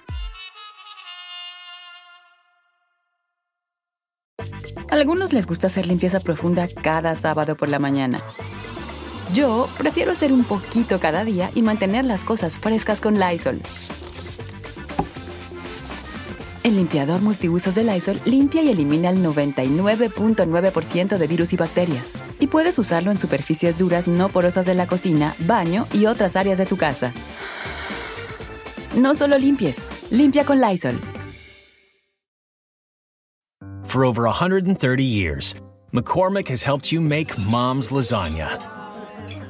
A 4.91 4.95
algunos 4.95 5.33
les 5.33 5.47
gusta 5.49 5.67
hacer 5.67 5.87
limpieza 5.89 6.21
profunda 6.21 6.69
cada 6.69 7.17
sábado 7.17 7.57
por 7.57 7.69
la 7.69 7.81
mañana. 7.81 8.23
Yo 9.35 9.69
prefiero 9.77 10.13
hacer 10.13 10.33
un 10.33 10.45
poquito 10.45 11.01
cada 11.01 11.25
día 11.25 11.51
y 11.57 11.63
mantener 11.63 12.05
las 12.05 12.25
cosas 12.25 12.61
frescas 12.61 13.01
con 13.01 13.19
Lysol. 13.19 13.61
El 16.63 16.77
limpiador 16.77 17.21
multiusos 17.21 17.75
de 17.75 17.83
Lysol 17.83 18.21
limpia 18.27 18.63
y 18.63 18.71
elimina 18.71 19.11
el 19.11 19.25
99.9% 19.25 21.19
de 21.19 21.27
virus 21.27 21.53
y 21.53 21.57
bacterias. 21.57 22.13
Y 22.39 22.47
puedes 22.47 22.79
usarlo 22.79 23.11
en 23.11 23.19
superficies 23.19 23.77
duras 23.77 24.07
no 24.07 24.29
porosas 24.29 24.67
de 24.67 24.75
la 24.75 24.87
cocina, 24.87 25.35
baño 25.41 25.89
y 25.93 26.07
otras 26.07 26.37
áreas 26.37 26.57
de 26.57 26.67
tu 26.67 26.77
casa. 26.77 27.13
No 28.95 29.17
solo 29.17 29.37
limpies, 29.37 29.89
limpia 30.11 30.45
con 30.45 30.61
Lysol. 30.61 31.01
For 33.83 34.05
over 34.05 34.27
130 34.27 35.03
years, 35.03 35.57
McCormick 35.93 36.49
has 36.49 36.63
helped 36.63 36.93
you 36.93 37.01
make 37.01 37.37
mom's 37.37 37.91
lasagna 37.91 38.74